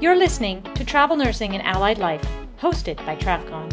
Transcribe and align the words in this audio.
You're 0.00 0.14
listening 0.14 0.62
to 0.74 0.84
Travel 0.84 1.16
Nursing 1.16 1.54
and 1.54 1.62
Allied 1.64 1.98
Life, 1.98 2.24
hosted 2.60 3.04
by 3.04 3.16
TravCon. 3.16 3.68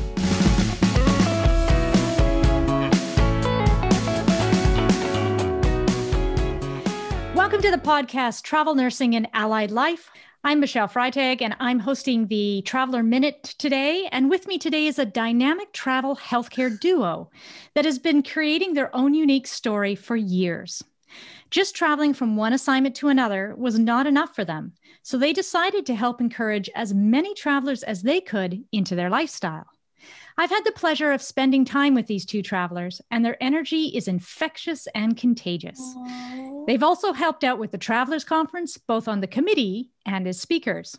Welcome 7.35 7.61
to 7.61 7.69
the 7.69 7.77
podcast 7.77 8.41
Travel 8.41 8.73
Nursing 8.73 9.15
and 9.15 9.27
Allied 9.33 9.69
Life. 9.69 10.09
I'm 10.43 10.59
Michelle 10.59 10.87
Freitag, 10.87 11.43
and 11.43 11.55
I'm 11.59 11.77
hosting 11.77 12.25
the 12.25 12.63
Traveler 12.63 13.03
Minute 13.03 13.43
today. 13.59 14.09
And 14.11 14.27
with 14.27 14.47
me 14.47 14.57
today 14.57 14.87
is 14.87 14.97
a 14.97 15.05
dynamic 15.05 15.73
travel 15.73 16.15
healthcare 16.15 16.79
duo 16.79 17.29
that 17.75 17.85
has 17.85 17.99
been 17.99 18.23
creating 18.23 18.73
their 18.73 18.93
own 18.95 19.13
unique 19.13 19.45
story 19.45 19.93
for 19.93 20.15
years. 20.15 20.81
Just 21.55 21.73
traveling 21.73 22.13
from 22.13 22.35
one 22.35 22.51
assignment 22.51 22.95
to 22.95 23.07
another 23.07 23.55
was 23.57 23.79
not 23.79 24.07
enough 24.07 24.35
for 24.35 24.43
them, 24.43 24.73
so 25.03 25.17
they 25.17 25.31
decided 25.31 25.85
to 25.85 25.95
help 25.95 26.19
encourage 26.19 26.69
as 26.75 26.93
many 26.93 27.33
travelers 27.33 27.81
as 27.81 28.01
they 28.01 28.19
could 28.19 28.65
into 28.73 28.93
their 28.93 29.09
lifestyle. 29.09 29.65
I've 30.37 30.49
had 30.49 30.65
the 30.65 30.73
pleasure 30.73 31.13
of 31.13 31.21
spending 31.21 31.63
time 31.63 31.95
with 31.95 32.07
these 32.07 32.25
two 32.25 32.41
travelers, 32.41 33.01
and 33.09 33.23
their 33.23 33.41
energy 33.41 33.85
is 33.85 34.09
infectious 34.09 34.85
and 34.93 35.15
contagious. 35.15 35.79
Aww. 35.79 36.67
They've 36.67 36.83
also 36.83 37.13
helped 37.13 37.45
out 37.45 37.57
with 37.57 37.71
the 37.71 37.77
Travelers 37.77 38.25
Conference, 38.25 38.77
both 38.77 39.07
on 39.07 39.21
the 39.21 39.25
committee 39.25 39.91
and 40.05 40.27
as 40.27 40.37
speakers. 40.37 40.97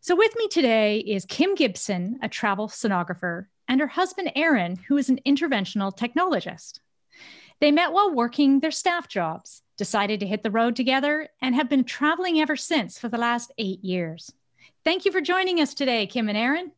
So, 0.00 0.16
with 0.16 0.34
me 0.38 0.48
today 0.48 0.98
is 0.98 1.24
Kim 1.24 1.54
Gibson, 1.54 2.18
a 2.20 2.28
travel 2.28 2.66
sonographer, 2.66 3.46
and 3.68 3.80
her 3.80 3.86
husband, 3.86 4.32
Aaron, 4.34 4.74
who 4.88 4.96
is 4.96 5.08
an 5.08 5.20
interventional 5.24 5.96
technologist. 5.96 6.80
They 7.62 7.70
met 7.70 7.92
while 7.92 8.12
working 8.12 8.58
their 8.58 8.72
staff 8.72 9.06
jobs, 9.06 9.62
decided 9.78 10.18
to 10.18 10.26
hit 10.26 10.42
the 10.42 10.50
road 10.50 10.74
together, 10.74 11.28
and 11.40 11.54
have 11.54 11.68
been 11.68 11.84
traveling 11.84 12.40
ever 12.40 12.56
since 12.56 12.98
for 12.98 13.08
the 13.08 13.18
last 13.18 13.52
eight 13.56 13.84
years. 13.84 14.32
Thank 14.82 15.04
you 15.04 15.12
for 15.12 15.20
joining 15.20 15.60
us 15.60 15.72
today, 15.72 16.08
Kim 16.08 16.28
and 16.28 16.36
Aaron. 16.36 16.72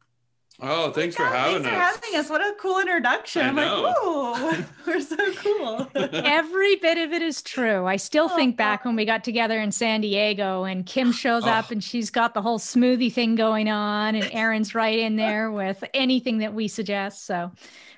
Oh, 0.61 0.91
thanks 0.93 1.17
for 1.17 1.25
oh, 1.25 1.31
having 1.31 1.63
thanks 1.63 1.67
us. 1.67 1.73
for 1.73 2.07
having 2.07 2.21
us. 2.21 2.31
What 2.31 2.43
a 2.43 2.55
cool 2.61 2.81
introduction. 2.81 3.43
I 3.43 3.49
am 3.49 3.57
like, 3.57 3.97
whoa, 3.97 4.65
we're 4.87 5.01
so 5.01 5.33
cool. 5.37 5.91
Every 5.95 6.77
bit 6.77 6.99
of 6.99 7.13
it 7.15 7.23
is 7.23 7.41
true. 7.41 7.87
I 7.87 7.97
still 7.97 8.29
oh, 8.31 8.37
think 8.37 8.59
back 8.59 8.85
when 8.85 8.95
we 8.95 9.07
got 9.07 9.25
together 9.25 9.59
in 9.59 9.73
San 9.73 10.03
Diego 10.03 10.65
and 10.65 10.85
Kim 10.85 11.13
shows 11.13 11.45
oh. 11.45 11.51
up 11.51 11.71
and 11.71 11.83
she's 11.83 12.11
got 12.11 12.35
the 12.35 12.43
whole 12.43 12.59
smoothie 12.59 13.13
thing 13.13 13.37
going 13.37 13.71
on 13.71 14.17
and 14.17 14.29
Aaron's 14.33 14.75
right 14.75 14.99
in 14.99 15.17
there 15.17 15.51
with 15.51 15.83
anything 15.95 16.39
that 16.39 16.53
we 16.53 16.69
suggest. 16.69 17.25
So 17.25 17.51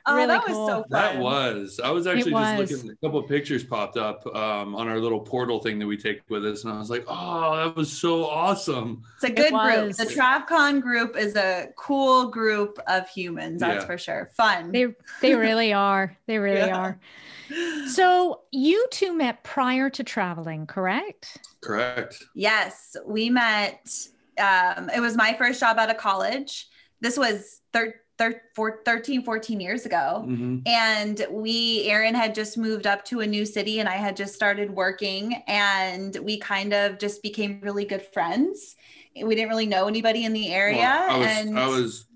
Oh, 0.08 0.14
really 0.14 0.28
that 0.28 0.44
cool. 0.44 0.60
was 0.60 0.68
so 0.68 0.76
fun. 0.82 0.86
That 0.90 1.18
was. 1.18 1.80
I 1.82 1.90
was 1.90 2.06
actually 2.06 2.32
was. 2.32 2.68
just 2.68 2.84
looking. 2.84 2.96
A 3.02 3.06
couple 3.06 3.18
of 3.18 3.28
pictures 3.28 3.64
popped 3.64 3.96
up 3.96 4.24
um, 4.36 4.76
on 4.76 4.86
our 4.86 5.00
little 5.00 5.18
portal 5.18 5.58
thing 5.58 5.80
that 5.80 5.86
we 5.86 5.96
take 5.96 6.20
with 6.28 6.46
us, 6.46 6.62
and 6.62 6.72
I 6.72 6.78
was 6.78 6.90
like, 6.90 7.04
"Oh, 7.08 7.56
that 7.56 7.74
was 7.74 7.90
so 7.90 8.24
awesome!" 8.24 9.02
It's 9.16 9.24
a 9.24 9.30
good 9.30 9.46
it 9.46 9.50
group. 9.52 9.96
The 9.96 10.04
TravCon 10.04 10.80
group 10.80 11.16
is 11.16 11.34
a 11.34 11.70
cool 11.76 12.28
group 12.28 12.78
of 12.86 13.08
humans. 13.08 13.60
That's 13.60 13.82
yeah. 13.82 13.86
for 13.86 13.98
sure. 13.98 14.30
Fun. 14.36 14.70
They 14.70 14.86
they 15.20 15.34
really 15.34 15.72
are. 15.72 16.16
They 16.26 16.38
really 16.38 16.68
yeah. 16.68 16.78
are. 16.78 17.00
So 17.88 18.42
you 18.52 18.86
two 18.90 19.12
met 19.12 19.42
prior 19.42 19.90
to 19.90 20.04
traveling, 20.04 20.66
correct? 20.66 21.38
Correct. 21.60 22.22
Yes, 22.34 22.96
we 23.04 23.28
met. 23.30 23.88
Um, 24.38 24.90
it 24.94 25.00
was 25.00 25.16
my 25.16 25.34
first 25.34 25.58
job 25.58 25.78
out 25.78 25.90
of 25.90 25.96
college. 25.96 26.68
This 27.00 27.16
was 27.16 27.60
third 27.72 27.94
thir- 28.18 28.42
13, 28.84 29.22
14 29.22 29.60
years 29.60 29.86
ago. 29.86 30.24
Mm-hmm. 30.26 30.58
And 30.66 31.26
we, 31.30 31.84
Aaron 31.84 32.14
had 32.14 32.34
just 32.34 32.58
moved 32.58 32.86
up 32.86 33.04
to 33.06 33.20
a 33.20 33.26
new 33.26 33.44
city 33.44 33.80
and 33.80 33.88
I 33.88 33.94
had 33.96 34.16
just 34.16 34.34
started 34.34 34.70
working 34.70 35.42
and 35.46 36.16
we 36.22 36.38
kind 36.38 36.72
of 36.72 36.98
just 36.98 37.22
became 37.22 37.60
really 37.62 37.84
good 37.84 38.02
friends. 38.02 38.76
We 39.14 39.34
didn't 39.34 39.48
really 39.48 39.66
know 39.66 39.88
anybody 39.88 40.24
in 40.24 40.32
the 40.32 40.52
area. 40.52 40.78
Well, 40.78 41.10
I 41.10 41.18
was, 41.18 41.26
and 41.26 41.58
I 41.58 41.68
was 41.68 42.06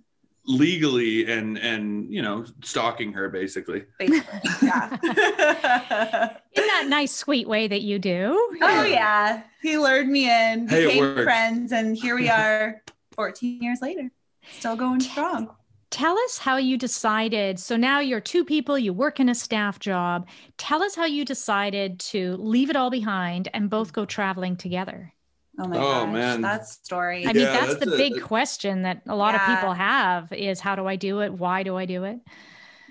legally 0.46 1.30
and 1.30 1.58
and 1.58 2.12
you 2.12 2.22
know 2.22 2.44
stalking 2.62 3.12
her 3.12 3.28
basically 3.28 3.84
basically 3.98 4.40
yeah 4.62 4.88
in 6.54 6.66
that 6.66 6.86
nice 6.88 7.14
sweet 7.14 7.46
way 7.46 7.68
that 7.68 7.82
you 7.82 7.98
do 7.98 8.32
oh 8.62 8.82
yeah 8.82 9.42
he 9.60 9.76
lured 9.76 10.08
me 10.08 10.24
in 10.24 10.66
hey, 10.66 10.86
became 10.86 11.14
friends 11.22 11.72
and 11.72 11.96
here 11.96 12.16
we 12.16 12.28
are 12.28 12.82
14 13.12 13.62
years 13.62 13.80
later 13.82 14.10
still 14.58 14.76
going 14.76 14.98
strong 14.98 15.54
Tell 15.90 16.16
us 16.18 16.38
how 16.38 16.56
you 16.56 16.76
decided. 16.78 17.58
So 17.58 17.76
now 17.76 17.98
you're 17.98 18.20
two 18.20 18.44
people, 18.44 18.78
you 18.78 18.92
work 18.92 19.18
in 19.18 19.28
a 19.28 19.34
staff 19.34 19.80
job. 19.80 20.28
Tell 20.56 20.82
us 20.82 20.94
how 20.94 21.04
you 21.04 21.24
decided 21.24 21.98
to 22.00 22.36
leave 22.36 22.70
it 22.70 22.76
all 22.76 22.90
behind 22.90 23.48
and 23.52 23.68
both 23.68 23.92
go 23.92 24.04
traveling 24.04 24.56
together. 24.56 25.12
Oh 25.58 25.66
my 25.66 25.76
oh, 25.76 25.80
gosh, 25.80 26.12
man. 26.12 26.40
that's 26.40 26.72
story. 26.72 27.26
I 27.26 27.32
mean, 27.32 27.44
that's, 27.44 27.74
that's, 27.74 27.84
the 27.84 27.94
a, 27.94 27.96
big 27.96 28.22
question 28.22 28.82
that 28.82 29.02
a 29.08 29.16
lot 29.16 29.34
yeah. 29.34 29.52
of 29.52 29.58
people 29.58 29.74
have 29.74 30.32
is 30.32 30.60
how 30.60 30.76
do 30.76 30.86
I 30.86 30.96
do 30.96 31.20
it? 31.20 31.32
Why 31.32 31.64
do 31.64 31.76
I 31.76 31.86
do 31.86 32.04
it? 32.04 32.20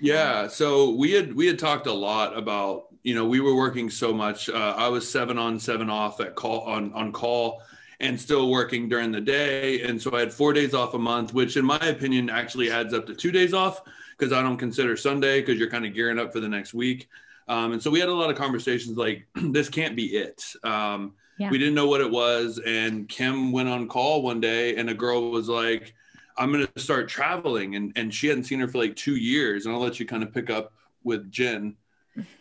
Yeah, 0.00 0.46
so 0.46 0.90
we 0.90 1.12
had 1.12 1.34
we 1.34 1.46
had 1.46 1.58
talked 1.58 1.86
a 1.86 1.92
lot 1.92 2.36
about, 2.36 2.86
you 3.02 3.14
know, 3.14 3.26
we 3.26 3.40
were 3.40 3.56
working 3.56 3.90
so 3.90 4.12
much. 4.12 4.48
Uh, 4.48 4.74
I 4.76 4.88
was 4.88 5.10
7 5.10 5.36
on 5.36 5.58
7 5.58 5.90
off 5.90 6.20
at 6.20 6.34
call 6.34 6.60
on 6.60 6.92
on 6.92 7.12
call 7.12 7.62
and 8.00 8.18
still 8.18 8.50
working 8.50 8.88
during 8.88 9.12
the 9.12 9.20
day. 9.20 9.82
And 9.82 10.00
so 10.00 10.14
I 10.14 10.20
had 10.20 10.32
four 10.32 10.52
days 10.52 10.74
off 10.74 10.94
a 10.94 10.98
month, 10.98 11.34
which 11.34 11.56
in 11.56 11.64
my 11.64 11.78
opinion 11.78 12.30
actually 12.30 12.70
adds 12.70 12.94
up 12.94 13.06
to 13.06 13.14
two 13.14 13.30
days 13.30 13.52
off 13.52 13.82
because 14.18 14.32
I 14.32 14.42
don't 14.42 14.56
consider 14.56 14.96
Sunday 14.96 15.40
because 15.40 15.58
you're 15.58 15.70
kind 15.70 15.86
of 15.86 15.94
gearing 15.94 16.18
up 16.18 16.32
for 16.32 16.40
the 16.40 16.48
next 16.48 16.72
week. 16.72 17.08
Um, 17.46 17.72
and 17.72 17.82
so 17.82 17.90
we 17.90 18.00
had 18.00 18.08
a 18.08 18.14
lot 18.14 18.30
of 18.30 18.36
conversations 18.36 18.96
like, 18.96 19.26
this 19.34 19.68
can't 19.68 19.96
be 19.96 20.06
it. 20.16 20.42
Um, 20.64 21.14
yeah. 21.38 21.50
We 21.50 21.58
didn't 21.58 21.74
know 21.74 21.88
what 21.88 22.00
it 22.00 22.10
was. 22.10 22.60
And 22.66 23.08
Kim 23.08 23.52
went 23.52 23.68
on 23.68 23.88
call 23.88 24.22
one 24.22 24.40
day 24.40 24.76
and 24.76 24.88
a 24.88 24.94
girl 24.94 25.30
was 25.30 25.48
like, 25.48 25.94
I'm 26.36 26.52
going 26.52 26.66
to 26.66 26.80
start 26.80 27.08
traveling. 27.08 27.76
And, 27.76 27.92
and 27.96 28.14
she 28.14 28.28
hadn't 28.28 28.44
seen 28.44 28.60
her 28.60 28.68
for 28.68 28.78
like 28.78 28.96
two 28.96 29.16
years. 29.16 29.66
And 29.66 29.74
I'll 29.74 29.80
let 29.80 30.00
you 30.00 30.06
kind 30.06 30.22
of 30.22 30.32
pick 30.32 30.48
up 30.48 30.72
with 31.02 31.30
Jen. 31.30 31.76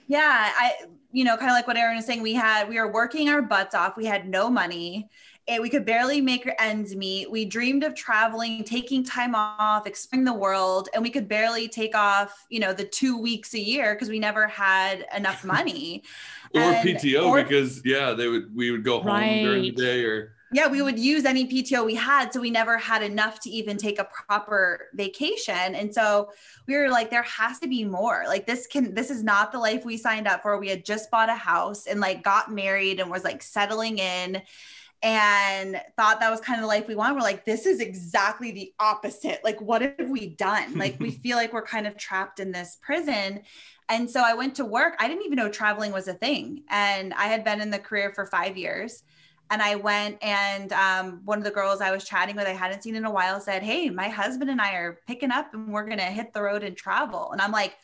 Yeah. 0.07 0.51
I, 0.57 0.73
you 1.11 1.23
know, 1.23 1.37
kind 1.37 1.49
of 1.49 1.55
like 1.55 1.67
what 1.67 1.77
Aaron 1.77 1.95
was 1.95 2.05
saying, 2.05 2.21
we 2.21 2.33
had, 2.33 2.69
we 2.69 2.79
were 2.79 2.91
working 2.91 3.29
our 3.29 3.41
butts 3.41 3.73
off. 3.73 3.97
We 3.97 4.05
had 4.05 4.27
no 4.27 4.49
money 4.49 5.09
and 5.49 5.61
we 5.61 5.69
could 5.69 5.85
barely 5.85 6.21
make 6.21 6.45
our 6.45 6.55
ends 6.59 6.95
meet. 6.95 7.29
We 7.29 7.43
dreamed 7.43 7.83
of 7.83 7.95
traveling, 7.95 8.63
taking 8.63 9.03
time 9.03 9.33
off, 9.33 9.87
exploring 9.87 10.25
the 10.25 10.33
world, 10.33 10.89
and 10.93 11.01
we 11.01 11.09
could 11.09 11.27
barely 11.27 11.67
take 11.67 11.95
off, 11.95 12.45
you 12.49 12.59
know, 12.59 12.71
the 12.71 12.85
two 12.85 13.17
weeks 13.17 13.53
a 13.55 13.59
year 13.59 13.95
because 13.95 14.09
we 14.09 14.19
never 14.19 14.47
had 14.47 15.05
enough 15.15 15.43
money. 15.45 16.03
or 16.53 16.61
and, 16.61 16.87
PTO 16.87 17.27
or, 17.27 17.43
because 17.43 17.81
yeah, 17.83 18.13
they 18.13 18.27
would 18.27 18.55
we 18.55 18.71
would 18.71 18.83
go 18.83 18.99
home 18.99 19.07
right. 19.07 19.41
during 19.43 19.63
the 19.63 19.71
day 19.71 20.05
or 20.05 20.33
yeah, 20.51 20.67
we 20.67 20.81
would 20.81 20.97
use 20.97 21.25
any 21.25 21.47
PTO 21.47 21.85
we 21.85 21.93
had. 21.93 22.33
So 22.33 22.39
we 22.39 22.49
never 22.49 22.75
had 22.77 23.03
enough 23.03 23.39
to 23.41 23.51
even 23.51 23.77
take 23.77 23.99
a 23.99 24.05
proper 24.05 24.87
vacation. 24.95 25.75
And 25.75 25.93
so 25.93 26.31
we 26.67 26.75
were 26.75 26.89
like, 26.89 27.11
there 27.11 27.21
has 27.21 27.59
to 27.59 27.67
be 27.67 27.85
more. 27.85 28.23
Like 28.27 28.47
this 28.47 28.65
can, 28.65 28.95
this 28.95 29.11
is 29.11 29.23
not 29.23 29.51
the 29.51 29.59
life 29.59 29.85
we 29.85 29.95
signed 29.95 30.27
up 30.27 30.41
for. 30.41 30.57
We 30.57 30.69
had 30.69 30.83
just 30.83 31.11
bought 31.11 31.29
a 31.29 31.35
house 31.35 31.85
and 31.85 31.99
like 31.99 32.23
got 32.23 32.51
married 32.51 32.99
and 32.99 33.11
was 33.11 33.23
like 33.23 33.43
settling 33.43 33.99
in 33.99 34.41
and 35.01 35.81
thought 35.95 36.19
that 36.19 36.29
was 36.29 36.41
kind 36.41 36.59
of 36.59 36.63
the 36.63 36.67
life 36.67 36.87
we 36.87 36.95
want. 36.95 37.15
We're 37.15 37.21
like, 37.21 37.45
this 37.45 37.65
is 37.65 37.79
exactly 37.79 38.51
the 38.51 38.73
opposite. 38.79 39.39
Like, 39.43 39.61
what 39.61 39.81
have 39.81 40.09
we 40.09 40.27
done? 40.27 40.77
Like, 40.77 40.99
we 40.99 41.11
feel 41.23 41.37
like 41.37 41.53
we're 41.53 41.61
kind 41.61 41.87
of 41.87 41.95
trapped 41.97 42.39
in 42.39 42.51
this 42.51 42.77
prison. 42.81 43.41
And 43.87 44.09
so 44.09 44.21
I 44.23 44.33
went 44.33 44.55
to 44.55 44.65
work. 44.65 44.95
I 44.99 45.07
didn't 45.07 45.25
even 45.25 45.37
know 45.37 45.49
traveling 45.49 45.91
was 45.91 46.07
a 46.07 46.13
thing. 46.13 46.63
And 46.69 47.13
I 47.13 47.25
had 47.25 47.43
been 47.43 47.61
in 47.61 47.69
the 47.69 47.79
career 47.79 48.11
for 48.13 48.25
five 48.25 48.57
years. 48.57 49.03
And 49.51 49.63
I 49.63 49.75
went, 49.75 50.21
and 50.21 50.71
um, 50.73 51.21
one 51.25 51.39
of 51.39 51.43
the 51.43 51.49
girls 51.49 51.81
I 51.81 51.89
was 51.89 52.03
chatting 52.05 52.35
with, 52.35 52.45
I 52.45 52.51
hadn't 52.51 52.83
seen 52.83 52.95
in 52.95 53.05
a 53.05 53.11
while, 53.11 53.39
said, 53.39 53.63
Hey, 53.63 53.89
my 53.89 54.07
husband 54.07 54.51
and 54.51 54.61
I 54.61 54.73
are 54.73 54.99
picking 55.07 55.31
up 55.31 55.53
and 55.55 55.73
we're 55.73 55.85
going 55.85 55.97
to 55.97 56.03
hit 56.03 56.33
the 56.33 56.43
road 56.43 56.63
and 56.63 56.77
travel. 56.77 57.31
And 57.31 57.41
I'm 57.41 57.51
like, 57.51 57.75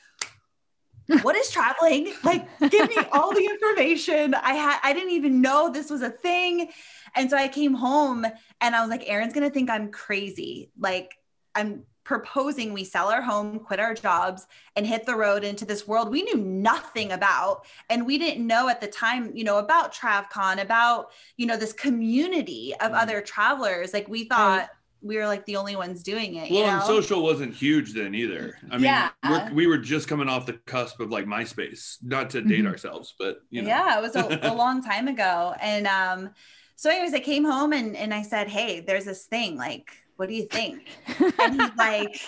what 1.21 1.35
is 1.35 1.49
traveling? 1.49 2.13
Like, 2.23 2.47
give 2.69 2.89
me 2.89 2.97
all 3.11 3.33
the 3.33 3.45
information. 3.45 4.33
I 4.33 4.53
had, 4.53 4.79
I 4.83 4.93
didn't 4.93 5.11
even 5.11 5.41
know 5.41 5.71
this 5.71 5.89
was 5.89 6.01
a 6.01 6.09
thing. 6.09 6.69
And 7.15 7.29
so 7.29 7.37
I 7.37 7.47
came 7.47 7.73
home 7.73 8.25
and 8.61 8.75
I 8.75 8.81
was 8.81 8.89
like, 8.89 9.03
Aaron's 9.07 9.33
going 9.33 9.47
to 9.47 9.53
think 9.53 9.69
I'm 9.69 9.91
crazy. 9.91 10.71
Like, 10.79 11.17
I'm 11.53 11.83
proposing 12.03 12.71
we 12.71 12.83
sell 12.83 13.09
our 13.09 13.21
home, 13.21 13.59
quit 13.59 13.79
our 13.79 13.93
jobs, 13.95 14.45
and 14.75 14.85
hit 14.85 15.05
the 15.05 15.15
road 15.15 15.43
into 15.43 15.65
this 15.65 15.87
world 15.87 16.11
we 16.11 16.21
knew 16.21 16.37
nothing 16.37 17.11
about. 17.11 17.65
And 17.89 18.05
we 18.05 18.17
didn't 18.17 18.45
know 18.45 18.69
at 18.69 18.79
the 18.79 18.87
time, 18.87 19.31
you 19.35 19.43
know, 19.43 19.57
about 19.57 19.93
TravCon, 19.93 20.61
about, 20.61 21.11
you 21.37 21.47
know, 21.47 21.57
this 21.57 21.73
community 21.73 22.73
of 22.79 22.91
mm 22.91 22.95
other 22.95 23.21
travelers. 23.21 23.93
Like, 23.93 24.07
we 24.07 24.23
thought, 24.23 24.59
right 24.59 24.69
we 25.05 25.17
were 25.17 25.27
like 25.27 25.45
the 25.45 25.55
only 25.55 25.75
ones 25.75 26.01
doing 26.01 26.35
it. 26.35 26.51
Well, 26.51 26.65
know? 26.65 26.73
and 26.73 26.83
social 26.83 27.21
wasn't 27.21 27.53
huge 27.53 27.93
then 27.93 28.15
either. 28.15 28.57
I 28.71 28.77
mean, 28.77 28.85
yeah. 28.85 29.09
we're, 29.23 29.53
we 29.53 29.67
were 29.67 29.77
just 29.77 30.07
coming 30.07 30.27
off 30.27 30.47
the 30.47 30.53
cusp 30.65 30.99
of 30.99 31.11
like 31.11 31.25
MySpace, 31.25 31.97
not 32.01 32.31
to 32.31 32.41
date 32.41 32.59
mm-hmm. 32.59 32.67
ourselves, 32.67 33.13
but 33.19 33.37
you 33.51 33.61
know. 33.61 33.67
Yeah, 33.67 33.99
it 33.99 34.01
was 34.01 34.15
a, 34.15 34.39
a 34.41 34.53
long 34.55 34.83
time 34.83 35.07
ago. 35.07 35.53
And 35.61 35.85
um, 35.85 36.31
so, 36.75 36.89
anyways, 36.89 37.13
I 37.13 37.19
came 37.19 37.45
home 37.45 37.71
and 37.71 37.95
and 37.95 38.13
I 38.13 38.23
said, 38.23 38.47
"Hey, 38.49 38.79
there's 38.79 39.05
this 39.05 39.25
thing. 39.25 39.57
Like, 39.57 39.91
what 40.15 40.27
do 40.27 40.33
you 40.33 40.47
think?" 40.47 40.87
and 41.39 41.61
he's 41.61 41.71
like, 41.77 42.19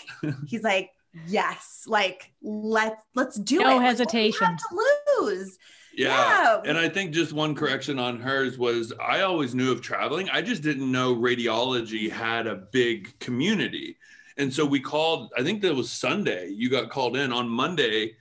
he's 0.46 0.64
like, 0.64 0.92
"Yes, 1.26 1.84
like 1.88 2.32
let's 2.44 3.02
let's 3.16 3.38
do 3.38 3.60
no 3.60 3.72
it. 3.72 3.80
No 3.80 3.80
hesitation. 3.80 4.56
to 4.56 5.22
lose." 5.22 5.58
Yeah. 5.98 6.10
yeah. 6.10 6.62
And 6.70 6.78
I 6.78 6.88
think 6.88 7.12
just 7.12 7.34
one 7.34 7.56
correction 7.56 7.98
on 7.98 8.20
hers 8.20 8.58
was 8.58 8.94
I 9.02 9.22
always 9.22 9.56
knew 9.56 9.72
of 9.72 9.82
traveling. 9.82 10.30
I 10.30 10.44
just 10.44 10.62
didn't 10.62 10.92
know 10.92 11.16
radiology 11.16 12.10
had 12.10 12.46
a 12.46 12.56
big 12.56 13.18
community. 13.20 13.98
And 14.38 14.54
so 14.54 14.64
we 14.64 14.80
called, 14.80 15.34
I 15.36 15.42
think 15.42 15.64
that 15.64 15.76
was 15.76 15.92
Sunday. 15.92 16.50
You 16.50 16.70
got 16.70 16.92
called 16.92 17.18
in 17.18 17.34
on 17.34 17.50
Monday. 17.50 18.16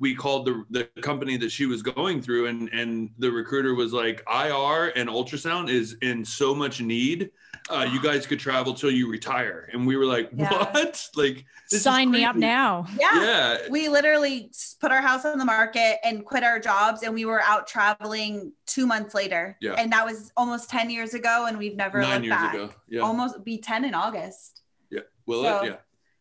We 0.00 0.14
called 0.14 0.46
the, 0.46 0.64
the 0.70 0.84
company 1.02 1.36
that 1.36 1.52
she 1.52 1.66
was 1.66 1.82
going 1.82 2.22
through, 2.22 2.46
and, 2.46 2.68
and 2.70 3.10
the 3.18 3.30
recruiter 3.30 3.74
was 3.74 3.92
like, 3.92 4.22
IR 4.28 4.92
and 4.96 5.08
ultrasound 5.08 5.68
is 5.68 5.96
in 6.02 6.24
so 6.24 6.54
much 6.54 6.80
need 6.80 7.30
uh, 7.70 7.86
you 7.92 8.00
guys 8.00 8.26
could 8.26 8.38
travel 8.38 8.74
till 8.74 8.90
you 8.90 9.08
retire. 9.08 9.68
And 9.72 9.86
we 9.86 9.96
were 9.96 10.06
like, 10.06 10.30
yeah. 10.34 10.50
what? 10.72 11.08
Like, 11.16 11.44
sign 11.66 12.10
me 12.10 12.24
up 12.24 12.36
now. 12.36 12.86
Yeah. 12.98 13.22
yeah. 13.22 13.58
We 13.68 13.88
literally 13.88 14.50
put 14.80 14.90
our 14.90 15.02
house 15.02 15.24
on 15.24 15.38
the 15.38 15.44
market 15.44 15.98
and 16.02 16.24
quit 16.24 16.42
our 16.42 16.58
jobs. 16.58 17.02
And 17.02 17.14
we 17.14 17.24
were 17.24 17.42
out 17.42 17.66
traveling 17.66 18.52
two 18.66 18.86
months 18.86 19.14
later. 19.14 19.56
Yeah. 19.60 19.74
And 19.74 19.92
that 19.92 20.04
was 20.04 20.32
almost 20.36 20.70
10 20.70 20.90
years 20.90 21.14
ago. 21.14 21.46
And 21.46 21.58
we've 21.58 21.76
never 21.76 22.00
Nine 22.00 22.24
years 22.24 22.36
back. 22.36 22.54
ago. 22.54 22.70
Yeah. 22.88 23.02
Almost 23.02 23.44
be 23.44 23.58
10 23.58 23.84
in 23.84 23.94
August. 23.94 24.62
Yeah. 24.90 25.00
Will 25.26 25.42
so, 25.42 25.62
it? 25.62 25.66
Yeah. 25.66 25.76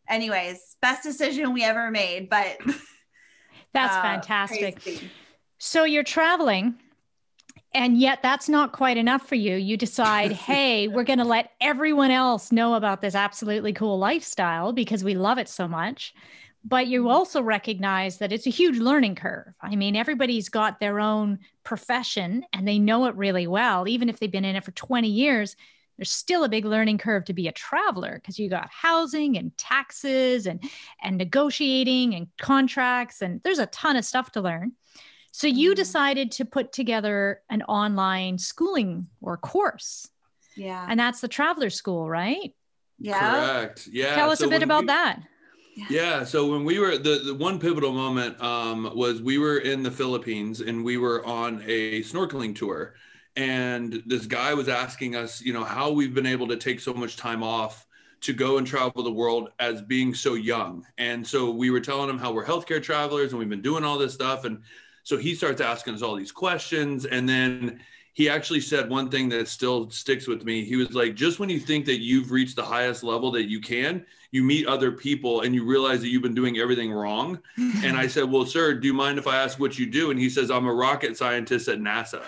Anyways, 0.07 0.75
best 0.81 1.03
decision 1.03 1.53
we 1.53 1.63
ever 1.63 1.89
made. 1.91 2.29
But 2.29 2.57
that's 3.73 3.95
uh, 3.95 4.01
fantastic. 4.01 4.81
Crazy. 4.81 5.09
So 5.57 5.83
you're 5.83 6.03
traveling 6.03 6.75
and 7.73 7.97
yet 7.97 8.19
that's 8.23 8.49
not 8.49 8.71
quite 8.71 8.97
enough 8.97 9.27
for 9.27 9.35
you. 9.35 9.55
You 9.55 9.77
decide, 9.77 10.31
hey, 10.47 10.87
we're 10.87 11.03
going 11.03 11.19
to 11.19 11.25
let 11.25 11.51
everyone 11.61 12.11
else 12.11 12.51
know 12.51 12.75
about 12.75 13.01
this 13.01 13.15
absolutely 13.15 13.73
cool 13.73 13.97
lifestyle 13.99 14.73
because 14.73 15.03
we 15.03 15.15
love 15.15 15.37
it 15.37 15.49
so 15.49 15.67
much. 15.67 16.13
But 16.65 16.87
you 16.87 17.01
mm-hmm. 17.01 17.09
also 17.09 17.41
recognize 17.41 18.17
that 18.17 18.33
it's 18.33 18.47
a 18.47 18.51
huge 18.51 18.77
learning 18.79 19.15
curve. 19.15 19.53
I 19.61 19.75
mean, 19.75 19.95
everybody's 19.95 20.49
got 20.49 20.79
their 20.79 20.99
own 20.99 21.39
profession 21.63 22.43
and 22.51 22.67
they 22.67 22.79
know 22.79 23.05
it 23.05 23.15
really 23.15 23.47
well. 23.47 23.87
Even 23.87 24.09
if 24.09 24.19
they've 24.19 24.31
been 24.31 24.45
in 24.45 24.55
it 24.55 24.63
for 24.65 24.71
20 24.71 25.07
years, 25.07 25.55
there's 25.99 26.11
still 26.11 26.45
a 26.45 26.49
big 26.49 26.63
learning 26.63 26.97
curve 26.97 27.25
to 27.25 27.33
be 27.33 27.49
a 27.49 27.51
traveler 27.51 28.13
because 28.15 28.39
you 28.39 28.49
got 28.49 28.69
housing 28.71 29.37
and 29.37 29.55
taxes 29.57 30.47
and 30.47 30.63
and 31.03 31.17
negotiating 31.17 32.15
and 32.15 32.27
contracts 32.39 33.21
and 33.21 33.41
there's 33.43 33.59
a 33.59 33.65
ton 33.65 33.97
of 33.97 34.05
stuff 34.05 34.31
to 34.31 34.39
learn. 34.39 34.71
So 35.33 35.45
you 35.45 35.71
mm-hmm. 35.71 35.75
decided 35.75 36.31
to 36.31 36.45
put 36.45 36.71
together 36.71 37.41
an 37.49 37.63
online 37.63 38.37
schooling 38.37 39.07
or 39.21 39.35
course. 39.35 40.07
Yeah. 40.55 40.85
And 40.87 40.97
that's 40.97 41.19
the 41.19 41.27
traveler 41.27 41.69
school, 41.69 42.09
right? 42.09 42.55
Yeah. 42.97 43.19
Correct. 43.19 43.89
Yeah. 43.91 44.15
Tell 44.15 44.31
us 44.31 44.39
so 44.39 44.47
a 44.47 44.49
bit 44.49 44.63
about 44.63 44.83
we, 44.83 44.87
that. 44.87 45.21
Yeah. 45.89 46.23
So 46.23 46.49
when 46.49 46.63
we 46.63 46.79
were 46.79 46.97
the, 46.97 47.23
the 47.25 47.35
one 47.35 47.59
pivotal 47.59 47.91
moment 47.91 48.41
um, 48.41 48.89
was 48.95 49.21
we 49.21 49.37
were 49.37 49.57
in 49.57 49.83
the 49.83 49.91
Philippines 49.91 50.61
and 50.61 50.81
we 50.81 50.95
were 50.95 51.25
on 51.25 51.61
a 51.67 52.03
snorkeling 52.03 52.55
tour, 52.55 52.95
and 53.39 54.03
this 54.05 54.25
guy 54.25 54.53
was 54.53 54.67
asking 54.67 55.15
us, 55.15 55.41
you 55.41 55.53
know, 55.53 55.63
how 55.63 55.91
we've 55.91 56.13
been 56.13 56.25
able 56.25 56.45
to 56.49 56.57
take 56.57 56.81
so 56.81 56.93
much 56.93 57.15
time 57.15 57.41
off 57.41 57.87
to 58.19 58.33
go 58.33 58.57
and 58.57 58.67
travel 58.67 59.01
the 59.01 59.09
world 59.09 59.49
as 59.59 59.81
being 59.81 60.13
so 60.13 60.33
young. 60.33 60.85
And 60.97 61.25
so 61.25 61.49
we 61.49 61.69
were 61.69 61.79
telling 61.79 62.09
him 62.09 62.19
how 62.19 62.33
we're 62.33 62.43
healthcare 62.43 62.83
travelers 62.83 63.31
and 63.31 63.39
we've 63.39 63.47
been 63.49 63.61
doing 63.61 63.85
all 63.85 63.97
this 63.97 64.13
stuff 64.13 64.43
and 64.43 64.61
so 65.03 65.15
he 65.15 65.33
starts 65.33 65.61
asking 65.61 65.93
us 65.95 66.01
all 66.01 66.15
these 66.15 66.33
questions. 66.33 67.05
And 67.05 67.27
then 67.27 67.79
he 68.11 68.27
actually 68.27 68.59
said 68.59 68.89
one 68.89 69.09
thing 69.09 69.29
that 69.29 69.47
still 69.47 69.89
sticks 69.89 70.27
with 70.27 70.43
me. 70.43 70.65
He 70.65 70.75
was 70.75 70.93
like, 70.93 71.15
just 71.15 71.39
when 71.39 71.47
you 71.47 71.61
think 71.61 71.85
that 71.85 72.01
you've 72.01 72.31
reached 72.31 72.57
the 72.57 72.65
highest 72.65 73.03
level 73.05 73.31
that 73.31 73.49
you 73.49 73.61
can, 73.61 74.05
you 74.31 74.43
meet 74.43 74.67
other 74.67 74.91
people 74.91 75.41
and 75.41 75.55
you 75.55 75.63
realize 75.63 76.01
that 76.01 76.09
you've 76.09 76.21
been 76.21 76.35
doing 76.35 76.57
everything 76.57 76.91
wrong. 76.91 77.39
and 77.57 77.97
I 77.97 78.07
said, 78.07 78.29
Well, 78.29 78.45
sir, 78.45 78.73
do 78.73 78.85
you 78.85 78.93
mind 78.93 79.17
if 79.17 79.27
I 79.27 79.37
ask 79.37 79.57
what 79.59 79.79
you 79.79 79.85
do? 79.85 80.11
And 80.11 80.19
he 80.19 80.29
says, 80.29 80.51
I'm 80.51 80.67
a 80.67 80.73
rocket 80.73 81.15
scientist 81.15 81.69
at 81.69 81.79
NASA. 81.79 82.21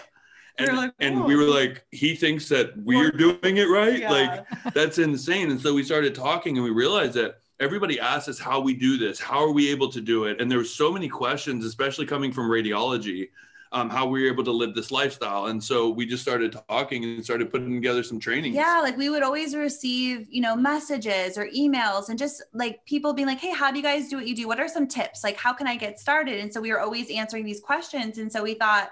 And, 0.70 0.78
like, 0.78 0.94
and 1.00 1.24
we 1.24 1.36
were 1.36 1.44
like, 1.44 1.86
he 1.92 2.16
thinks 2.16 2.50
that 2.50 2.78
we're 2.78 3.12
doing 3.12 3.58
it 3.58 3.70
right. 3.70 4.00
Yeah. 4.00 4.12
Like, 4.12 4.74
that's 4.74 4.98
insane. 4.98 5.52
And 5.52 5.60
so 5.60 5.74
we 5.74 5.84
started 5.84 6.16
talking 6.16 6.58
and 6.58 6.64
we 6.64 6.72
realized 6.72 7.14
that 7.16 7.42
everybody 7.60 8.00
asks 8.00 8.28
us 8.28 8.40
how 8.40 8.60
we 8.60 8.74
do 8.74 8.98
this 8.98 9.20
how 9.20 9.38
are 9.38 9.52
we 9.52 9.70
able 9.70 9.90
to 9.92 10.02
do 10.02 10.26
it? 10.26 10.42
And 10.42 10.50
there 10.50 10.58
were 10.58 10.64
so 10.64 10.92
many 10.92 11.08
questions 11.08 11.64
especially 11.64 12.06
coming 12.06 12.32
from 12.32 12.50
radiology 12.50 13.30
um, 13.74 13.90
how 13.90 14.06
we 14.06 14.22
were 14.22 14.28
able 14.28 14.44
to 14.44 14.52
live 14.52 14.76
this 14.76 14.92
lifestyle. 14.92 15.46
And 15.46 15.64
so 15.64 15.90
we 15.90 16.06
just 16.06 16.22
started 16.22 16.58
talking 16.68 17.06
and 17.06 17.24
started 17.24 17.50
putting 17.52 17.74
together 17.74 18.04
some 18.04 18.20
training 18.20 18.54
yeah 18.54 18.80
like 18.82 18.98
we 18.98 19.10
would 19.10 19.24
always 19.24 19.56
receive 19.56 20.28
you 20.30 20.42
know 20.42 20.56
messages 20.56 21.38
or 21.38 21.48
emails 21.56 22.10
and 22.10 22.20
just 22.20 22.42
like 22.54 22.84
people 22.86 23.14
being 23.14 23.28
like 23.28 23.40
hey 23.40 23.52
how 23.52 23.72
do 23.72 23.78
you 23.78 23.84
guys 23.84 24.10
do 24.10 24.18
what 24.18 24.28
you 24.28 24.36
do? 24.36 24.48
What 24.48 24.60
are 24.60 24.68
some 24.68 24.88
tips? 24.88 25.24
Like 25.24 25.38
how 25.38 25.54
can 25.54 25.68
i 25.68 25.76
get 25.76 26.00
started? 26.00 26.40
And 26.40 26.52
so 26.52 26.60
we 26.60 26.72
were 26.72 26.80
always 26.80 27.10
answering 27.12 27.46
these 27.46 27.62
questions. 27.62 28.18
And 28.18 28.32
so 28.32 28.44
we 28.44 28.56
thought 28.56 28.92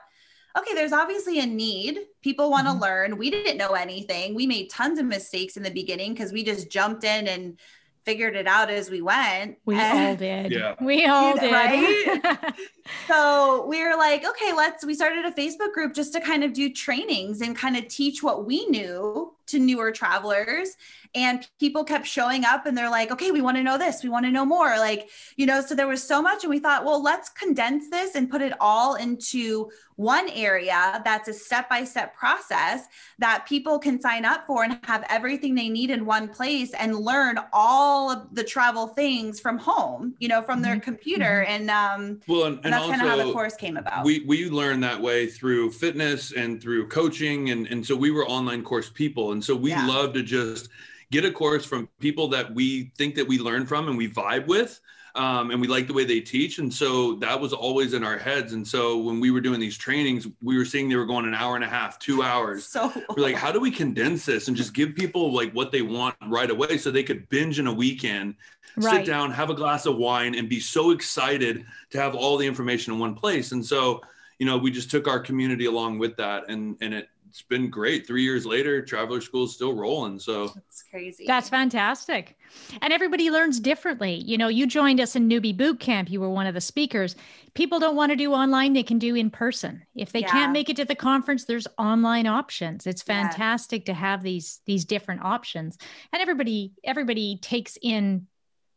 okay, 0.59 0.73
there's 0.73 0.93
obviously 0.93 1.39
a 1.39 1.45
need. 1.45 1.99
People 2.21 2.49
want 2.49 2.67
to 2.67 2.73
mm-hmm. 2.73 2.81
learn. 2.81 3.17
We 3.17 3.29
didn't 3.29 3.57
know 3.57 3.73
anything. 3.73 4.35
We 4.35 4.47
made 4.47 4.69
tons 4.69 4.99
of 4.99 5.05
mistakes 5.05 5.57
in 5.57 5.63
the 5.63 5.71
beginning 5.71 6.13
because 6.13 6.31
we 6.31 6.43
just 6.43 6.69
jumped 6.69 7.03
in 7.03 7.27
and 7.27 7.59
figured 8.05 8.35
it 8.35 8.47
out 8.47 8.69
as 8.69 8.89
we 8.89 9.01
went. 9.01 9.57
We 9.65 9.75
and, 9.75 10.09
all 10.09 10.15
did. 10.15 10.51
Yeah. 10.51 10.75
We 10.81 11.05
all 11.05 11.35
did. 11.35 11.51
Right? 11.51 12.53
so 13.07 13.65
we 13.67 13.83
were 13.83 13.95
like, 13.97 14.25
okay, 14.27 14.53
let's, 14.53 14.85
we 14.85 14.93
started 14.93 15.25
a 15.25 15.31
Facebook 15.31 15.73
group 15.73 15.93
just 15.93 16.13
to 16.13 16.21
kind 16.21 16.43
of 16.43 16.53
do 16.53 16.71
trainings 16.71 17.41
and 17.41 17.55
kind 17.55 17.75
of 17.75 17.87
teach 17.87 18.21
what 18.21 18.45
we 18.45 18.65
knew 18.67 19.33
to 19.49 19.59
newer 19.59 19.91
travelers 19.91 20.77
and 21.15 21.47
people 21.59 21.83
kept 21.83 22.05
showing 22.05 22.45
up 22.45 22.65
and 22.65 22.77
they're 22.77 22.89
like 22.89 23.11
okay 23.11 23.31
we 23.31 23.41
want 23.41 23.57
to 23.57 23.63
know 23.63 23.77
this 23.77 24.03
we 24.03 24.09
want 24.09 24.25
to 24.25 24.31
know 24.31 24.45
more 24.45 24.77
like 24.77 25.09
you 25.37 25.45
know 25.45 25.59
so 25.59 25.73
there 25.73 25.87
was 25.87 26.03
so 26.03 26.21
much 26.21 26.43
and 26.43 26.51
we 26.51 26.59
thought 26.59 26.85
well 26.85 27.01
let's 27.01 27.29
condense 27.29 27.89
this 27.89 28.13
and 28.13 28.29
put 28.29 28.41
it 28.41 28.53
all 28.59 28.95
into 28.95 29.69
one 29.95 30.29
area 30.29 31.01
that's 31.03 31.27
a 31.27 31.33
step 31.33 31.67
by 31.67 31.83
step 31.83 32.15
process 32.15 32.85
that 33.17 33.45
people 33.47 33.79
can 33.79 33.99
sign 33.99 34.23
up 34.23 34.45
for 34.45 34.63
and 34.63 34.79
have 34.83 35.03
everything 35.09 35.55
they 35.55 35.67
need 35.67 35.89
in 35.89 36.05
one 36.05 36.27
place 36.27 36.73
and 36.73 36.95
learn 36.95 37.39
all 37.51 38.11
of 38.11 38.33
the 38.35 38.43
travel 38.43 38.87
things 38.87 39.39
from 39.39 39.57
home 39.57 40.13
you 40.19 40.27
know 40.27 40.43
from 40.43 40.61
their 40.61 40.75
mm-hmm. 40.75 40.81
computer 40.81 41.43
mm-hmm. 41.47 41.51
and 41.51 41.69
um 41.71 42.21
well 42.27 42.45
and, 42.45 42.57
and, 42.57 42.67
and 42.67 42.78
that's 42.87 42.99
kind 42.99 43.01
of 43.01 43.19
how 43.19 43.25
the 43.25 43.33
course 43.33 43.55
came 43.55 43.77
about 43.77 44.05
we 44.05 44.19
we 44.25 44.49
learned 44.49 44.83
that 44.83 44.99
way 44.99 45.27
through 45.27 45.71
fitness 45.71 46.31
and 46.31 46.61
through 46.61 46.87
coaching 46.87 47.49
and 47.51 47.67
and 47.67 47.85
so 47.85 47.95
we 47.95 48.11
were 48.11 48.25
online 48.27 48.63
course 48.63 48.89
people 48.89 49.31
and 49.31 49.43
so 49.43 49.55
we 49.55 49.71
yeah. 49.71 49.87
love 49.87 50.13
to 50.13 50.23
just 50.23 50.69
get 51.11 51.25
a 51.25 51.31
course 51.31 51.65
from 51.65 51.89
people 51.99 52.27
that 52.27 52.53
we 52.53 52.91
think 52.97 53.15
that 53.15 53.27
we 53.27 53.39
learn 53.39 53.65
from 53.65 53.87
and 53.87 53.97
we 53.97 54.09
vibe 54.09 54.47
with 54.47 54.79
um, 55.15 55.51
and 55.51 55.59
we 55.59 55.67
like 55.67 55.87
the 55.87 55.93
way 55.93 56.05
they 56.05 56.19
teach. 56.19 56.59
And 56.59 56.73
so 56.73 57.15
that 57.15 57.39
was 57.39 57.53
always 57.53 57.93
in 57.93 58.03
our 58.03 58.17
heads. 58.17 58.53
And 58.53 58.67
so 58.67 58.97
when 58.97 59.19
we 59.19 59.31
were 59.31 59.41
doing 59.41 59.59
these 59.59 59.77
trainings 59.77 60.27
we 60.41 60.57
were 60.57 60.65
seeing 60.65 60.89
they 60.89 60.95
were 60.95 61.05
going 61.05 61.25
an 61.25 61.33
hour 61.33 61.55
and 61.55 61.63
a 61.63 61.67
half 61.67 61.99
two 61.99 62.23
hours. 62.23 62.65
so 62.65 62.91
we're 63.15 63.23
like 63.23 63.35
how 63.35 63.51
do 63.51 63.59
we 63.59 63.71
condense 63.71 64.25
this 64.25 64.47
and 64.47 64.55
just 64.55 64.73
give 64.73 64.95
people 64.95 65.33
like 65.33 65.51
what 65.53 65.71
they 65.71 65.81
want 65.81 66.15
right 66.27 66.49
away 66.49 66.77
so 66.77 66.91
they 66.91 67.03
could 67.03 67.27
binge 67.29 67.59
in 67.59 67.67
a 67.67 67.73
weekend 67.73 68.35
right. 68.77 68.97
sit 68.97 69.05
down 69.05 69.31
have 69.31 69.49
a 69.49 69.55
glass 69.55 69.85
of 69.85 69.97
wine 69.97 70.35
and 70.35 70.49
be 70.49 70.59
so 70.59 70.91
excited 70.91 71.65
to 71.89 71.99
have 71.99 72.15
all 72.15 72.37
the 72.37 72.45
information 72.45 72.93
in 72.93 72.99
one 72.99 73.15
place? 73.15 73.51
And 73.51 73.65
so 73.65 74.01
you 74.37 74.45
know 74.45 74.57
we 74.57 74.71
just 74.71 74.89
took 74.89 75.07
our 75.07 75.19
community 75.19 75.65
along 75.65 75.99
with 75.99 76.15
that 76.17 76.49
and 76.49 76.77
and 76.81 76.93
it 76.93 77.09
it's 77.29 77.43
been 77.43 77.69
great. 77.69 78.07
Three 78.07 78.23
years 78.23 78.45
later, 78.45 78.81
Traveler 78.81 79.21
School 79.21 79.45
is 79.45 79.53
still 79.53 79.73
rolling. 79.73 80.17
So 80.17 80.51
it's 80.67 80.83
crazy. 80.89 81.25
That's 81.27 81.47
fantastic. 81.47 82.37
And 82.81 82.91
everybody 82.91 83.29
learns 83.29 83.59
differently. 83.59 84.15
You 84.15 84.37
know, 84.37 84.47
you 84.47 84.65
joined 84.65 84.99
us 84.99 85.15
in 85.15 85.29
Newbie 85.29 85.55
Boot 85.55 85.79
Camp. 85.79 86.09
You 86.09 86.21
were 86.21 86.29
one 86.29 86.47
of 86.47 86.55
the 86.55 86.61
speakers. 86.61 87.15
People 87.53 87.79
don't 87.79 87.95
want 87.95 88.11
to 88.11 88.15
do 88.15 88.33
online, 88.33 88.73
they 88.73 88.83
can 88.83 88.97
do 88.97 89.15
in 89.15 89.29
person. 89.29 89.83
If 89.95 90.11
they 90.11 90.21
yeah. 90.21 90.31
can't 90.31 90.51
make 90.51 90.69
it 90.69 90.75
to 90.77 90.85
the 90.85 90.95
conference, 90.95 91.45
there's 91.45 91.67
online 91.77 92.25
options. 92.25 92.87
It's 92.87 93.03
fantastic 93.03 93.87
yeah. 93.87 93.93
to 93.93 93.99
have 93.99 94.23
these 94.23 94.61
these 94.65 94.85
different 94.85 95.21
options. 95.23 95.77
And 96.11 96.21
everybody 96.21 96.73
everybody 96.83 97.37
takes 97.37 97.77
in 97.81 98.27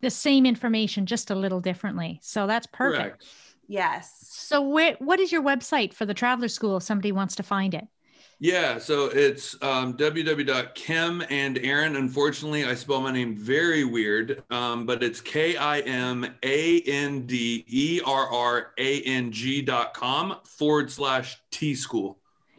the 0.03 0.11
same 0.11 0.45
information 0.45 1.07
just 1.07 1.31
a 1.31 1.35
little 1.35 1.61
differently. 1.61 2.21
So 2.23 2.47
that's 2.47 2.67
perfect. 2.67 3.03
Correct. 3.03 3.25
Yes. 3.69 4.27
So 4.29 4.61
where, 4.61 4.97
what 4.99 5.21
is 5.21 5.33
your 5.33 5.43
website 5.43 5.95
for 5.95 6.05
the 6.05 6.13
Traveler 6.13 6.49
School 6.49 6.77
if 6.77 6.83
somebody 6.83 7.13
wants 7.13 7.37
to 7.37 7.43
find 7.43 7.73
it? 7.73 7.87
Yeah, 8.43 8.79
so 8.79 9.05
it's 9.05 9.55
um, 9.63 9.95
www.kim 9.97 11.23
and 11.31 11.59
Aaron. 11.59 11.95
Unfortunately, 11.95 12.65
I 12.65 12.75
spell 12.75 13.01
my 13.01 13.13
name 13.13 13.37
very 13.37 13.85
weird, 13.85 14.43
um, 14.51 14.85
but 14.85 15.01
it's 15.01 15.21
K 15.21 15.57
I 15.57 15.79
M 15.79 16.27
A 16.43 16.81
N 16.81 17.25
D 17.25 17.65
E 17.69 18.01
R 18.05 18.29
R 18.29 18.73
A 18.79 19.03
N 19.03 19.31
G 19.31 19.63
dot 19.63 19.95
com 19.95 20.39
forward 20.43 20.91
slash 20.91 21.41
T 21.53 21.77
school. 21.77 22.19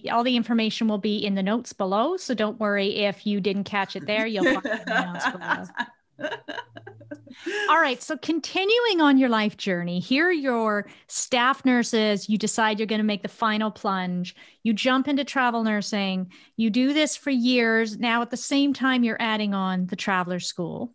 All 0.10 0.24
the 0.24 0.38
information 0.38 0.88
will 0.88 1.00
be 1.00 1.18
in 1.18 1.36
the 1.36 1.44
notes 1.44 1.74
below. 1.74 2.16
So 2.16 2.34
don't 2.34 2.58
worry 2.62 3.04
if 3.04 3.28
you 3.28 3.42
didn't 3.42 3.66
catch 3.66 3.98
it 3.98 4.08
there, 4.08 4.26
you'll 4.26 4.46
find 4.46 4.66
it 4.66 4.72
in 4.72 4.86
the 4.86 5.12
notes 5.12 5.32
below. 5.32 5.86
All 7.70 7.82
right. 7.82 8.02
So, 8.02 8.16
continuing 8.18 9.02
on 9.02 9.18
your 9.18 9.30
life 9.30 9.58
journey, 9.58 10.00
here 10.00 10.28
are 10.28 10.32
your 10.32 10.88
staff 11.08 11.66
nurses. 11.66 12.30
You 12.30 12.38
decide 12.38 12.80
you're 12.80 12.86
going 12.86 13.00
to 13.00 13.06
make 13.06 13.24
the 13.24 13.28
final 13.28 13.72
plunge. 13.72 14.36
You 14.62 14.74
jump 14.74 15.08
into 15.08 15.24
travel 15.24 15.64
nursing. 15.64 16.32
You 16.56 16.70
do 16.70 16.94
this 16.94 17.18
for 17.18 17.32
years. 17.32 17.98
Now, 17.98 18.22
at 18.22 18.30
the 18.30 18.38
same 18.38 18.74
time, 18.74 19.04
you're 19.04 19.22
adding 19.22 19.54
on 19.54 19.88
the 19.88 19.96
traveler 19.96 20.40
school. 20.40 20.94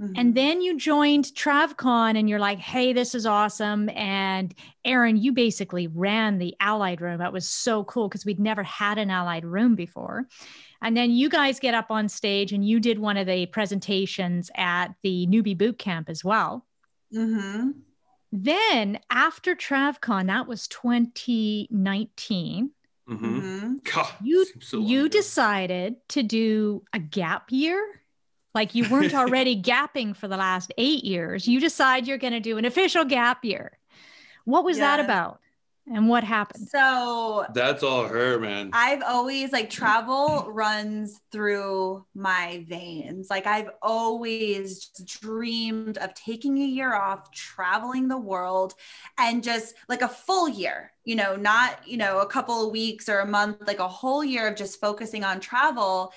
Mhm. 0.00 0.12
And 0.16 0.34
then 0.34 0.62
you 0.62 0.78
joined 0.78 1.24
TravCon 1.24 2.18
and 2.18 2.28
you're 2.28 2.38
like, 2.38 2.58
hey, 2.58 2.92
this 2.92 3.14
is 3.14 3.26
awesome. 3.26 3.88
And 3.90 4.54
Aaron, 4.84 5.16
you 5.16 5.32
basically 5.32 5.88
ran 5.88 6.38
the 6.38 6.54
Allied 6.60 7.00
room. 7.00 7.18
That 7.18 7.32
was 7.32 7.48
so 7.48 7.84
cool 7.84 8.08
because 8.08 8.24
we'd 8.24 8.38
never 8.38 8.62
had 8.62 8.98
an 8.98 9.10
Allied 9.10 9.44
room 9.44 9.74
before. 9.74 10.26
And 10.82 10.96
then 10.96 11.10
you 11.10 11.28
guys 11.28 11.58
get 11.58 11.74
up 11.74 11.90
on 11.90 12.08
stage 12.08 12.52
and 12.52 12.64
you 12.66 12.78
did 12.80 12.98
one 12.98 13.16
of 13.16 13.26
the 13.26 13.46
presentations 13.46 14.50
at 14.56 14.88
the 15.02 15.26
newbie 15.26 15.58
boot 15.58 15.78
camp 15.78 16.08
as 16.08 16.24
well. 16.24 16.66
Mhm. 17.12 17.74
Then 18.30 18.98
after 19.10 19.54
TravCon, 19.56 20.26
that 20.26 20.46
was 20.46 20.68
2019, 20.68 22.70
Mhm. 23.08 23.18
Mhm. 23.18 23.84
God, 23.84 24.12
you 24.22 24.44
so 24.60 24.80
you 24.80 25.00
ago. 25.06 25.08
decided 25.08 25.96
to 26.10 26.22
do 26.22 26.84
a 26.92 26.98
gap 26.98 27.50
year. 27.50 28.02
Like 28.54 28.74
you 28.74 28.88
weren't 28.90 29.14
already 29.14 29.60
gapping 29.60 30.14
for 30.16 30.28
the 30.28 30.36
last 30.36 30.72
eight 30.78 31.04
years. 31.04 31.48
You 31.48 31.58
decide 31.60 32.06
you're 32.06 32.18
going 32.18 32.32
to 32.34 32.40
do 32.40 32.58
an 32.58 32.64
official 32.64 33.04
gap 33.04 33.44
year. 33.44 33.78
What 34.44 34.64
was 34.64 34.78
that 34.78 35.00
about? 35.00 35.40
And 35.90 36.08
what 36.08 36.22
happened? 36.22 36.68
So 36.68 37.46
That's 37.54 37.82
all 37.82 38.06
her, 38.06 38.38
man. 38.38 38.70
I've 38.72 39.02
always 39.02 39.52
like 39.52 39.70
travel 39.70 40.46
runs 40.50 41.20
through 41.32 42.04
my 42.14 42.64
veins. 42.68 43.28
Like 43.30 43.46
I've 43.46 43.70
always 43.80 44.86
just 44.86 45.20
dreamed 45.20 45.96
of 45.98 46.12
taking 46.14 46.58
a 46.58 46.66
year 46.66 46.94
off, 46.94 47.30
traveling 47.32 48.08
the 48.08 48.18
world 48.18 48.74
and 49.18 49.42
just 49.42 49.74
like 49.88 50.02
a 50.02 50.08
full 50.08 50.48
year, 50.48 50.92
you 51.04 51.16
know, 51.16 51.36
not, 51.36 51.86
you 51.86 51.96
know, 51.96 52.20
a 52.20 52.26
couple 52.26 52.66
of 52.66 52.72
weeks 52.72 53.08
or 53.08 53.20
a 53.20 53.26
month, 53.26 53.66
like 53.66 53.78
a 53.78 53.88
whole 53.88 54.22
year 54.22 54.46
of 54.48 54.56
just 54.56 54.80
focusing 54.80 55.24
on 55.24 55.40
travel. 55.40 56.12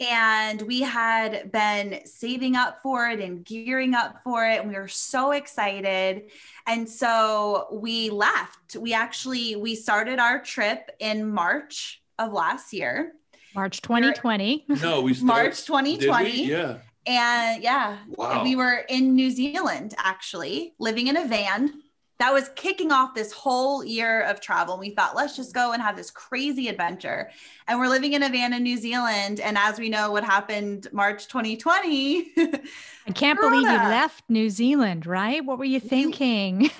And 0.00 0.60
we 0.62 0.80
had 0.80 1.52
been 1.52 2.00
saving 2.04 2.56
up 2.56 2.82
for 2.82 3.08
it 3.08 3.20
and 3.20 3.44
gearing 3.44 3.94
up 3.94 4.20
for 4.24 4.44
it. 4.46 4.60
And 4.60 4.68
we 4.68 4.74
were 4.76 4.88
so 4.88 5.30
excited. 5.32 6.30
And 6.66 6.88
so 6.88 7.68
we 7.72 8.10
left. 8.10 8.76
We 8.76 8.92
actually 8.92 9.56
we 9.56 9.74
started 9.76 10.18
our 10.18 10.40
trip 10.40 10.90
in 10.98 11.30
March 11.30 12.02
of 12.18 12.32
last 12.32 12.72
year. 12.72 13.12
March 13.54 13.82
2020. 13.82 14.64
no, 14.82 15.00
we 15.02 15.14
start, 15.14 15.26
March 15.26 15.64
did 15.64 15.72
we? 15.72 15.96
2020. 15.96 16.46
Yeah. 16.46 16.78
And 17.06 17.62
yeah, 17.62 17.98
Wow. 18.16 18.42
we 18.42 18.56
were 18.56 18.84
in 18.88 19.14
New 19.14 19.30
Zealand 19.30 19.94
actually, 19.98 20.74
living 20.78 21.06
in 21.06 21.16
a 21.16 21.24
van. 21.26 21.82
That 22.18 22.32
was 22.32 22.50
kicking 22.54 22.92
off 22.92 23.14
this 23.14 23.32
whole 23.32 23.84
year 23.84 24.22
of 24.22 24.40
travel. 24.40 24.74
And 24.74 24.80
we 24.80 24.90
thought, 24.90 25.16
let's 25.16 25.36
just 25.36 25.52
go 25.52 25.72
and 25.72 25.82
have 25.82 25.96
this 25.96 26.10
crazy 26.10 26.68
adventure. 26.68 27.30
And 27.66 27.78
we're 27.78 27.88
living 27.88 28.12
in 28.12 28.22
a 28.22 28.28
van 28.28 28.52
in 28.52 28.62
New 28.62 28.76
Zealand. 28.76 29.40
And 29.40 29.58
as 29.58 29.78
we 29.78 29.88
know, 29.88 30.10
what 30.10 30.24
happened 30.24 30.88
March 30.92 31.26
2020, 31.26 32.32
I 33.06 33.12
can't 33.12 33.38
believe 33.38 33.62
you 33.62 33.76
left 33.76 34.24
New 34.30 34.48
Zealand, 34.48 35.04
right? 35.04 35.44
What 35.44 35.58
were 35.58 35.64
you 35.66 35.78
thinking? 35.78 36.70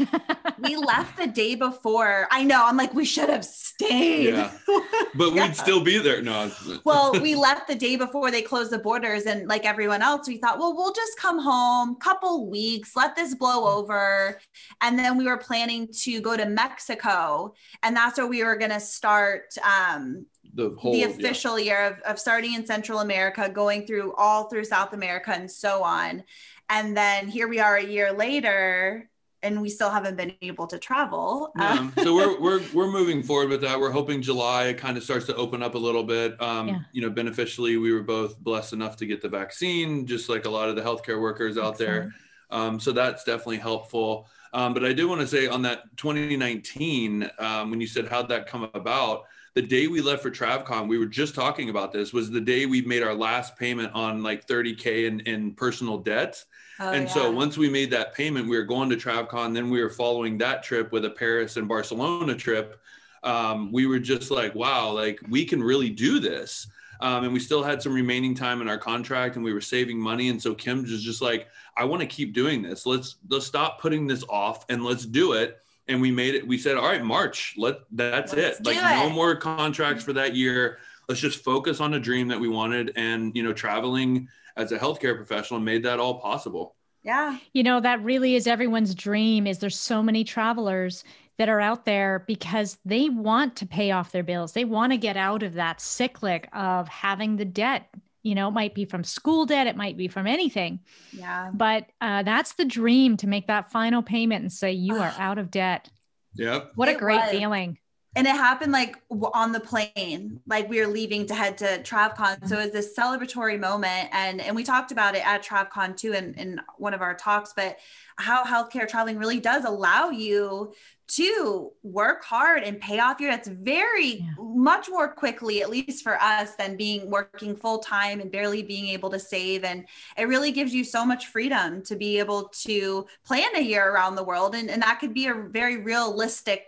we 0.59 0.77
left 0.77 1.19
the 1.19 1.27
day 1.27 1.55
before. 1.55 2.27
I 2.31 2.45
know. 2.45 2.65
I'm 2.65 2.79
like, 2.79 2.95
we 2.95 3.05
should 3.05 3.29
have 3.29 3.45
stayed. 3.45 4.35
Yeah. 4.35 4.51
But 5.17 5.33
Yeah. 5.35 5.47
we'd 5.47 5.57
still 5.57 5.81
be 5.85 5.99
there. 5.99 6.23
No. 6.23 6.51
well, 6.85 7.13
we 7.21 7.35
left 7.35 7.69
the 7.69 7.75
day 7.75 7.97
before 7.97 8.31
they 8.31 8.43
closed 8.43 8.71
the 8.73 8.79
borders, 8.79 9.25
and 9.27 9.47
like 9.47 9.65
everyone 9.65 10.03
else, 10.03 10.27
we 10.27 10.39
thought, 10.39 10.59
well, 10.59 10.75
we'll 10.75 10.93
just 10.93 11.17
come 11.19 11.39
home, 11.39 11.97
couple 11.97 12.49
weeks, 12.51 12.97
let 12.97 13.15
this 13.15 13.35
blow 13.35 13.79
over, 13.79 14.41
and 14.81 14.99
then 14.99 15.17
we 15.17 15.27
were 15.27 15.37
planning 15.37 15.89
to 16.03 16.21
go 16.21 16.37
to 16.37 16.47
Mexico, 16.47 17.55
and 17.83 17.95
that's 17.95 18.19
where 18.19 18.27
we 18.27 18.43
were 18.43 18.57
going 18.57 18.73
to 18.73 18.81
start 18.81 19.55
um, 19.63 20.27
the 20.53 20.75
whole 20.79 20.93
the 20.93 21.01
yeah. 21.01 21.07
official 21.07 21.59
year 21.59 21.87
of, 21.87 22.01
of 22.01 22.19
starting 22.19 22.55
in 22.55 22.67
Central 22.67 23.01
America, 23.01 23.49
going 23.49 23.87
through 23.87 24.15
all 24.15 24.45
through 24.45 24.65
South 24.65 24.93
America, 24.93 25.33
and 25.33 25.51
so 25.51 25.83
on. 25.83 26.23
And 26.69 26.97
then 26.97 27.29
here 27.29 27.49
we 27.49 27.61
are 27.61 27.77
a 27.77 27.85
year 27.85 28.13
later, 28.13 29.09
and 29.43 29.61
we 29.61 29.69
still 29.69 29.91
haven't 29.91 30.17
been 30.17 30.35
able 30.43 30.67
to 30.69 30.79
travel. 30.79 31.53
Um, 31.59 31.93
so 32.03 32.15
we're 32.15 32.41
we're 32.41 32.63
we're 32.73 32.91
moving 32.91 33.23
forward 33.23 33.51
with 33.51 33.61
that. 33.63 33.79
We're 33.79 33.91
hoping 33.91 34.23
July 34.23 34.73
kind 34.73 34.97
of 34.97 35.03
starts 35.03 35.27
to 35.27 35.37
open 35.37 35.63
up 35.63 35.75
a 35.75 35.79
little 35.79 36.05
bit. 36.05 36.41
Um, 36.41 36.69
Yeah. 36.69 36.79
You 36.93 37.03
know, 37.03 37.11
beneficially, 37.11 37.77
we 37.77 37.93
were 37.93 38.03
both 38.03 38.39
blessed 38.39 38.73
enough 38.73 38.97
to 38.99 39.07
get 39.07 39.23
the 39.23 39.29
vaccine, 39.29 40.07
just 40.07 40.29
like 40.29 40.47
a 40.47 40.51
lot 40.51 40.69
of 40.69 40.77
the 40.77 40.83
healthcare 40.83 41.21
workers 41.21 41.59
out 41.59 41.79
there. 41.79 42.15
Um, 42.51 42.79
so 42.79 42.93
that's 42.93 43.25
definitely 43.25 43.59
helpful. 43.59 44.29
Um, 44.55 44.73
but 44.73 44.85
I 44.85 44.93
do 44.93 45.09
want 45.09 45.21
to 45.21 45.27
say 45.27 45.49
on 45.49 45.63
that 45.63 45.97
2019, 45.97 47.29
um, 47.41 47.71
when 47.71 47.81
you 47.81 47.89
said 47.89 48.07
how'd 48.07 48.29
that 48.29 48.47
come 48.47 48.71
about, 48.73 49.25
the 49.55 49.63
day 49.63 49.89
we 49.89 50.01
left 50.01 50.23
for 50.23 50.31
TravCon, 50.31 50.89
we 50.89 50.97
were 50.97 51.07
just 51.07 51.35
talking 51.35 51.71
about 51.71 51.93
this, 51.93 52.13
was 52.13 52.31
the 52.31 52.41
day 52.41 52.65
we 52.65 52.83
made 52.83 53.03
our 53.03 53.15
last 53.15 53.57
payment 53.57 53.93
on 53.95 54.23
like 54.23 54.47
30K 54.47 55.07
in, 55.07 55.21
in 55.21 55.55
personal 55.55 55.99
debt. 55.99 56.43
Oh, 56.81 56.93
and 56.93 57.09
so 57.09 57.31
once 57.31 57.59
we 57.59 57.69
made 57.69 57.91
that 57.91 58.15
payment, 58.15 58.49
we 58.49 58.57
were 58.57 58.65
going 58.65 58.91
to 58.91 58.97
TravCon. 58.97 59.55
Then 59.55 59.71
we 59.71 59.83
were 59.83 59.91
following 59.91 60.39
that 60.39 60.63
trip 60.63 60.93
with 60.93 61.05
a 61.05 61.11
Paris 61.11 61.57
and 61.57 61.69
Barcelona 61.69 62.35
trip. 62.35 62.81
Um, 63.25 63.73
we 63.73 63.87
were 63.87 63.99
just 63.99 64.31
like, 64.31 64.55
wow, 64.55 64.91
like 64.91 65.21
we 65.29 65.45
can 65.45 65.63
really 65.63 65.91
do 65.91 66.21
this. 66.21 66.69
Um, 67.01 67.25
and 67.25 67.33
we 67.33 67.41
still 67.41 67.63
had 67.63 67.83
some 67.83 67.93
remaining 67.95 68.35
time 68.35 68.61
in 68.63 68.69
our 68.69 68.79
contract, 68.79 69.37
and 69.37 69.45
we 69.45 69.53
were 69.53 69.61
saving 69.61 69.99
money. 69.99 70.29
And 70.29 70.41
so 70.41 70.55
Kim 70.55 70.83
was 70.83 71.03
just 71.03 71.21
like, 71.23 71.49
I 71.77 71.85
want 71.85 72.01
to 72.03 72.07
keep 72.07 72.33
doing 72.33 72.63
this. 72.63 72.87
Let's 72.87 73.17
let's 73.29 73.47
stop 73.47 73.81
putting 73.81 74.07
this 74.07 74.25
off 74.29 74.65
and 74.69 74.85
let's 74.85 75.05
do 75.05 75.33
it. 75.33 75.59
And 75.89 76.01
we 76.01 76.11
made 76.11 76.35
it. 76.35 76.47
We 76.47 76.57
said, 76.57 76.77
all 76.77 76.87
right, 76.87 77.03
March. 77.05 77.55
Let 77.59 77.79
that's 77.93 78.33
Let's 78.33 78.61
it. 78.61 78.63
do 78.65 78.71
Like 78.71 78.81
no 78.97 79.11
more 79.11 79.37
contracts 79.37 80.03
for 80.05 80.13
that 80.15 80.35
year. 80.35 80.79
Let's 81.09 81.21
just 81.21 81.45
focus 81.45 81.81
on 81.81 81.93
a 81.95 82.01
dream 82.01 82.29
that 82.29 82.41
we 82.41 82.49
wanted. 82.49 82.93
And 82.97 83.35
you 83.37 83.43
know, 83.43 83.53
traveling 83.53 84.29
as 84.57 84.73
a 84.73 84.79
healthcare 84.79 85.17
professional 85.17 85.61
made 85.61 85.83
that 85.83 85.99
all 85.99 86.21
possible. 86.21 86.77
yeah. 87.03 87.39
You 87.53 87.65
know, 87.65 87.81
that 87.81 88.03
really 88.03 88.35
is 88.35 88.47
everyone's 88.47 88.95
dream 88.95 89.47
is 89.47 89.59
there's 89.59 89.79
so 89.79 90.03
many 90.03 90.25
travelers 90.25 91.05
that 91.39 91.49
are 91.49 91.61
out 91.61 91.85
there 91.85 92.25
because 92.27 92.79
they 92.85 93.09
want 93.09 93.57
to 93.57 93.67
pay 93.67 93.91
off 93.91 94.13
their 94.13 94.23
bills. 94.23 94.53
They 94.53 94.65
want 94.65 94.93
to 94.93 94.97
get 94.97 95.17
out 95.17 95.43
of 95.43 95.55
that 95.55 95.81
cyclic 95.81 96.49
of 96.53 96.89
having 96.89 97.37
the 97.37 97.45
debt. 97.45 97.89
You 98.23 98.35
know, 98.35 98.49
it 98.49 98.53
might 98.53 98.75
be 98.75 98.85
from 98.87 99.05
school 99.05 99.45
debt, 99.45 99.67
it 99.67 99.77
might 99.77 99.97
be 99.99 100.09
from 100.09 100.27
anything, 100.27 100.81
Yeah. 101.13 101.51
but 101.53 101.87
uh, 102.01 102.23
that's 102.23 102.55
the 102.55 102.65
dream 102.65 103.17
to 103.19 103.27
make 103.27 103.49
that 103.49 103.71
final 103.71 104.03
payment 104.03 104.43
and 104.43 104.53
say 104.53 104.73
you 104.73 104.97
are 104.97 105.13
out 105.19 105.39
of 105.39 105.51
debt. 105.51 105.91
Yep. 106.37 106.73
What 106.75 106.89
a 106.89 106.93
It 106.93 106.99
great 106.99 107.21
was. 107.21 107.31
feeling. 107.31 107.79
and 108.17 108.27
it 108.29 108.35
happened 108.37 108.71
like 108.73 108.97
on 109.11 109.51
the 109.53 109.59
plane 109.61 110.41
like 110.47 110.69
we 110.69 110.81
were 110.81 110.87
leaving 110.87 111.27
to 111.27 111.35
head 111.35 111.59
to 111.59 111.83
travcon 111.83 112.47
so 112.49 112.57
it 112.59 112.63
was 112.67 112.71
this 112.73 112.97
celebratory 112.97 113.59
moment 113.59 114.09
and 114.13 114.41
and 114.41 114.55
we 114.55 114.63
talked 114.63 114.93
about 114.93 115.17
it 115.17 115.27
at 115.27 115.45
travcon 115.45 115.97
too 115.97 116.13
in, 116.13 116.33
in 116.35 116.61
one 116.79 116.95
of 116.95 117.03
our 117.03 117.15
talks 117.15 117.53
but 117.57 117.77
how 118.17 118.45
healthcare 118.45 118.87
traveling 118.89 119.19
really 119.19 119.41
does 119.41 119.65
allow 119.65 120.11
you 120.11 120.73
to 121.07 121.71
work 121.83 122.25
hard 122.25 122.63
and 122.63 122.81
pay 122.81 122.99
off 122.99 123.21
your 123.21 123.31
debts 123.31 123.49
very 123.49 124.15
Yeah. 124.17 124.31
much 124.39 124.89
more 124.89 125.09
quickly 125.09 125.63
at 125.63 125.69
least 125.71 126.03
for 126.03 126.21
us 126.21 126.55
than 126.57 126.77
being 126.77 127.11
working 127.11 127.55
full 127.57 127.79
time 127.79 128.21
and 128.21 128.33
barely 128.33 128.63
being 128.63 128.89
able 128.89 129.11
to 129.11 129.19
save 129.19 129.65
and 129.65 129.87
it 130.17 130.29
really 130.29 130.51
gives 130.53 130.73
you 130.73 130.83
so 130.85 131.05
much 131.05 131.27
freedom 131.27 131.83
to 131.83 131.97
be 131.97 132.19
able 132.19 132.49
to 132.65 133.07
plan 133.25 133.55
a 133.57 133.61
year 133.61 133.91
around 133.91 134.15
the 134.15 134.25
world 134.25 134.55
and, 134.55 134.71
and 134.71 134.83
that 134.83 134.99
could 134.99 135.13
be 135.13 135.27
a 135.27 135.35
very 135.35 135.77
realistic 135.77 136.65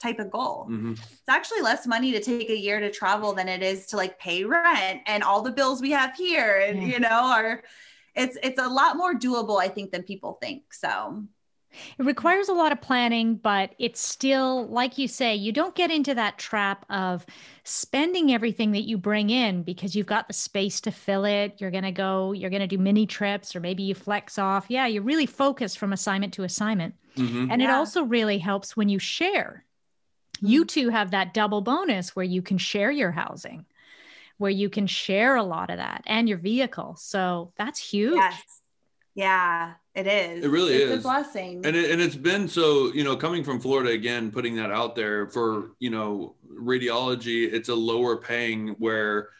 type 0.00 0.18
of 0.20 0.30
goal 0.30 0.66
Mhm. 0.70 0.92
it's 0.92 1.28
actually 1.28 1.60
less 1.60 1.86
money 1.86 2.12
to 2.12 2.20
take 2.20 2.48
a 2.48 2.56
year 2.56 2.78
to 2.80 2.90
travel 2.90 3.32
than 3.32 3.48
it 3.48 3.62
is 3.62 3.86
to 3.86 3.96
like 3.96 4.18
pay 4.18 4.44
rent 4.44 5.00
and 5.06 5.22
all 5.24 5.42
the 5.42 5.52
bills 5.52 5.80
we 5.82 5.90
have 5.90 6.14
here 6.14 6.58
and 6.66 6.80
Yeah. 6.82 6.88
you 6.94 7.00
know 7.00 7.08
are 7.24 7.62
it's 8.14 8.36
it's 8.42 8.60
a 8.60 8.68
lot 8.68 8.96
more 8.96 9.14
doable 9.14 9.60
i 9.60 9.68
think 9.68 9.90
than 9.90 10.02
people 10.04 10.38
think 10.40 10.72
so 10.72 11.22
It 11.98 12.04
requires 12.04 12.48
a 12.48 12.52
lot 12.52 12.72
of 12.72 12.80
planning, 12.80 13.36
but 13.36 13.74
it's 13.78 14.00
still, 14.00 14.66
like 14.68 14.98
you 14.98 15.06
say, 15.06 15.34
you 15.36 15.52
don't 15.52 15.74
get 15.74 15.90
into 15.90 16.14
that 16.14 16.36
trap 16.38 16.84
of 16.90 17.24
spending 17.64 18.32
everything 18.32 18.72
that 18.72 18.82
you 18.88 18.98
bring 18.98 19.30
in 19.30 19.62
because 19.62 19.94
you've 19.94 20.06
got 20.06 20.26
the 20.26 20.34
space 20.34 20.80
to 20.82 20.90
fill 20.90 21.24
it. 21.24 21.60
You're 21.60 21.70
going 21.70 21.84
to 21.84 21.92
go, 21.92 22.32
you're 22.32 22.50
going 22.50 22.60
to 22.60 22.66
do 22.66 22.78
mini 22.78 23.06
trips, 23.06 23.54
or 23.54 23.60
maybe 23.60 23.84
you 23.84 23.94
flex 23.94 24.38
off. 24.38 24.66
Yeah, 24.68 24.86
you're 24.86 25.02
really 25.02 25.26
focus 25.26 25.76
from 25.76 25.92
assignment 25.92 26.34
to 26.34 26.42
assignment. 26.44 26.94
Mhm. 27.16 27.50
And 27.50 27.62
it 27.62 27.70
also 27.70 28.02
really 28.02 28.38
helps 28.38 28.76
when 28.76 28.88
you 28.88 28.98
share. 28.98 29.64
You 30.40 30.64
two 30.64 30.88
have 30.88 31.10
that 31.12 31.34
double 31.34 31.60
bonus 31.60 32.16
where 32.16 32.24
you 32.24 32.42
can 32.42 32.58
share 32.58 32.90
your 32.90 33.10
housing, 33.12 33.66
where 34.38 34.50
you 34.50 34.70
can 34.70 34.86
share 34.86 35.36
a 35.36 35.42
lot 35.42 35.70
of 35.70 35.76
that 35.76 36.02
and 36.06 36.28
your 36.28 36.38
vehicle. 36.38 36.96
So 36.96 37.52
that's 37.56 37.78
huge. 37.78 38.16
yes 38.16 38.42
yeah 39.14 39.74
it 39.94 40.06
is 40.06 40.44
It 40.44 40.48
really 40.48 40.74
it's 40.74 40.92
is. 40.92 40.98
a 41.00 41.02
blessing 41.02 41.66
And 41.66 41.74
it, 41.76 41.90
and 41.90 42.00
it's 42.00 42.14
been 42.16 42.46
so 42.48 42.92
you 42.92 43.02
know 43.04 43.16
coming 43.16 43.42
from 43.44 43.60
Florida 43.60 43.90
again, 43.90 44.30
putting 44.30 44.54
that 44.56 44.70
out 44.70 44.94
there 44.94 45.26
for 45.28 45.72
you 45.80 45.90
know 45.90 46.34
radiology, 46.52 47.52
it's 47.52 47.68
a 47.68 47.74
lower 47.74 48.16
paying 48.16 48.68
where 48.78 49.30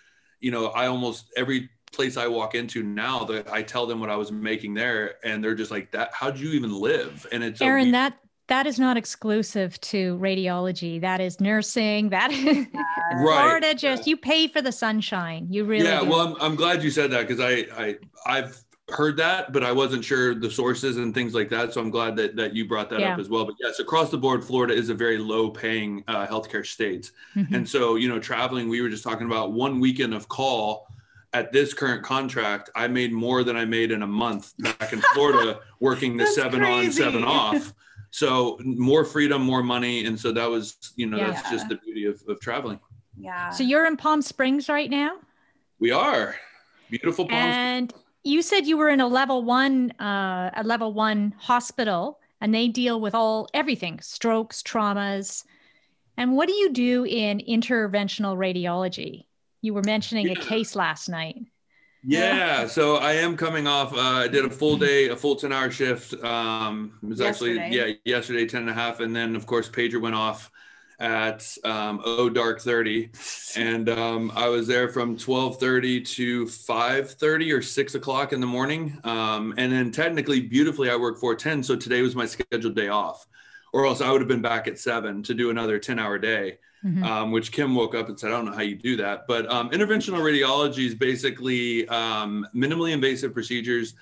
you 0.40 0.50
know 0.50 0.66
I 0.68 0.86
almost 0.86 1.26
every 1.36 1.70
place 1.92 2.16
I 2.16 2.26
walk 2.28 2.54
into 2.54 2.82
now 2.82 3.24
that 3.24 3.50
I 3.52 3.62
tell 3.62 3.84
them 3.86 3.98
what 4.00 4.10
I 4.10 4.16
was 4.16 4.30
making 4.30 4.74
there, 4.74 5.16
and 5.24 5.42
they're 5.42 5.54
just 5.56 5.70
like 5.70 5.90
that. 5.92 6.10
How'd 6.12 6.38
you 6.38 6.50
even 6.50 6.72
live? 6.72 7.26
And 7.32 7.42
it's 7.42 7.60
Aaron, 7.60 7.86
we- 7.86 7.90
that 7.92 8.16
that 8.48 8.66
is 8.66 8.80
not 8.80 8.96
exclusive 8.96 9.80
to 9.80 10.18
radiology. 10.18 11.00
That 11.00 11.20
is 11.20 11.40
nursing. 11.40 12.08
That 12.10 12.32
is 12.32 12.66
Right. 13.12 13.42
Florida. 13.42 13.74
Just 13.74 14.06
you 14.08 14.16
pay 14.16 14.48
for 14.48 14.60
the 14.62 14.72
sunshine. 14.72 15.46
You 15.50 15.64
really. 15.64 15.84
yeah. 15.86 16.00
do. 16.00 16.10
Well, 16.10 16.20
I'm, 16.34 16.36
I'm 16.42 16.54
glad 16.56 16.82
you 16.82 16.90
said 16.90 17.10
that 17.12 17.28
because 17.28 17.40
I 17.40 17.66
I 17.76 17.96
I've 18.26 18.60
heard 18.92 19.16
that, 19.18 19.52
but 19.52 19.62
I 19.64 19.72
wasn't 19.72 20.04
sure 20.04 20.34
the 20.34 20.50
sources 20.50 20.96
and 20.96 21.14
things 21.14 21.34
like 21.34 21.48
that. 21.50 21.72
So 21.72 21.80
I'm 21.80 21.90
glad 21.90 22.16
that 22.16 22.36
that 22.36 22.54
you 22.54 22.66
brought 22.66 22.90
that 22.90 23.00
Yeah. 23.00 23.14
up 23.14 23.18
as 23.20 23.28
well. 23.28 23.44
But 23.44 23.54
yes, 23.60 23.78
across 23.78 24.10
the 24.10 24.18
board, 24.18 24.44
Florida 24.44 24.74
is 24.74 24.88
a 24.88 24.94
very 24.94 25.18
low 25.18 25.50
paying 25.50 26.04
uh, 26.08 26.26
healthcare 26.26 26.66
state. 26.66 27.10
Mhm. 27.36 27.54
And 27.54 27.68
so, 27.68 27.96
you 27.96 28.08
know, 28.08 28.18
traveling, 28.18 28.68
we 28.68 28.80
were 28.80 28.88
just 28.88 29.04
talking 29.04 29.26
about 29.26 29.52
one 29.52 29.80
weekend 29.80 30.14
of 30.14 30.28
call 30.28 30.86
at 31.32 31.52
this 31.52 31.72
current 31.72 32.02
contract, 32.02 32.70
I 32.74 32.88
made 32.88 33.12
more 33.12 33.44
than 33.44 33.56
I 33.56 33.64
made 33.64 33.92
in 33.92 34.02
a 34.02 34.06
month 34.06 34.52
back 34.58 34.92
in 34.92 35.00
Florida 35.14 35.60
working 35.80 36.16
the 36.16 36.24
That's 36.24 36.34
seven 36.34 36.62
on, 36.64 36.90
seven 36.90 37.22
off. 37.22 37.72
So 38.10 38.58
more 38.64 39.04
freedom, 39.04 39.40
more 39.42 39.62
money. 39.62 40.06
And 40.06 40.18
so 40.18 40.32
that 40.32 40.50
was, 40.50 40.92
you 40.96 41.06
know, 41.06 41.18
Yeah. 41.18 41.30
that's 41.30 41.48
just 41.48 41.68
the 41.68 41.76
beauty 41.76 42.06
of, 42.06 42.20
of 42.28 42.40
traveling. 42.40 42.80
Yeah. 43.16 43.50
So 43.50 43.62
you're 43.62 43.86
in 43.86 43.96
Palm 43.96 44.22
Springs 44.22 44.68
right 44.68 44.90
now? 44.90 45.18
We 45.78 45.92
are 45.92 46.34
beautiful 46.90 47.26
Palm 47.26 47.38
And 47.38 47.94
you 48.22 48.42
said 48.42 48.66
you 48.66 48.76
were 48.76 48.88
in 48.88 49.00
a 49.00 49.06
level 49.06 49.42
one, 49.42 49.92
uh, 49.92 50.50
a 50.56 50.62
level 50.64 50.92
one 50.92 51.34
hospital, 51.38 52.18
and 52.40 52.54
they 52.54 52.68
deal 52.68 53.00
with 53.00 53.14
all 53.14 53.48
everything, 53.54 54.00
strokes, 54.00 54.62
traumas. 54.62 55.44
And 56.16 56.36
what 56.36 56.48
do 56.48 56.54
you 56.54 56.72
do 56.72 57.04
in 57.04 57.38
interventional 57.40 58.36
radiology? 58.36 59.26
You 59.62 59.74
were 59.74 59.82
mentioning 59.84 60.30
a 60.30 60.34
case 60.34 60.74
last 60.74 61.08
night. 61.08 61.36
Yeah, 62.02 62.66
so 62.66 62.96
I 62.96 63.12
am 63.12 63.36
coming 63.36 63.66
off. 63.66 63.92
Uh, 63.92 63.98
I 63.98 64.28
did 64.28 64.46
a 64.46 64.50
full 64.50 64.78
day, 64.78 65.08
a 65.08 65.16
full 65.16 65.36
10 65.36 65.52
hour 65.52 65.70
shift. 65.70 66.14
Um, 66.24 66.98
it 67.02 67.08
was 67.08 67.20
actually, 67.20 67.56
yeah, 67.68 67.92
yesterday, 68.06 68.46
10 68.46 68.62
and 68.62 68.70
a 68.70 68.74
half. 68.74 69.00
And 69.00 69.14
then, 69.14 69.36
of 69.36 69.46
course, 69.46 69.68
Pager 69.68 70.00
went 70.00 70.14
off 70.14 70.50
at 71.00 71.56
um, 71.64 72.00
O 72.04 72.28
Dark 72.28 72.60
30. 72.60 73.10
And 73.56 73.88
um, 73.88 74.30
I 74.36 74.48
was 74.48 74.66
there 74.66 74.88
from 74.88 75.10
1230 75.16 76.02
to 76.02 76.46
530 76.46 77.52
or 77.52 77.62
6 77.62 77.94
o'clock 77.94 78.32
in 78.32 78.40
the 78.40 78.46
morning. 78.46 78.98
Um, 79.04 79.54
and 79.56 79.72
then, 79.72 79.90
technically, 79.90 80.40
beautifully, 80.40 80.90
I 80.90 80.96
work 80.96 81.18
410. 81.18 81.62
So 81.62 81.76
today 81.76 82.02
was 82.02 82.14
my 82.14 82.26
scheduled 82.26 82.76
day 82.76 82.88
off, 82.88 83.26
or 83.72 83.86
else 83.86 84.00
I 84.00 84.10
would 84.12 84.20
have 84.20 84.28
been 84.28 84.42
back 84.42 84.68
at 84.68 84.78
7 84.78 85.22
to 85.24 85.34
do 85.34 85.50
another 85.50 85.78
10 85.78 85.98
hour 85.98 86.18
day 86.18 86.58
Mhm. 86.84 87.04
um, 87.04 87.30
which 87.30 87.52
Kim 87.52 87.74
woke 87.74 87.94
up 87.94 88.08
and 88.08 88.18
said, 88.18 88.30
I 88.30 88.36
don't 88.36 88.46
know 88.46 88.52
how 88.52 88.62
you 88.62 88.74
do 88.74 88.96
that. 88.96 89.26
But 89.26 89.50
um, 89.52 89.68
interventional 89.68 90.20
radiology 90.20 90.86
is 90.86 90.94
basically 90.94 91.86
um, 91.88 92.46
minimally 92.56 92.92
invasive 92.92 93.34
procedures 93.34 93.92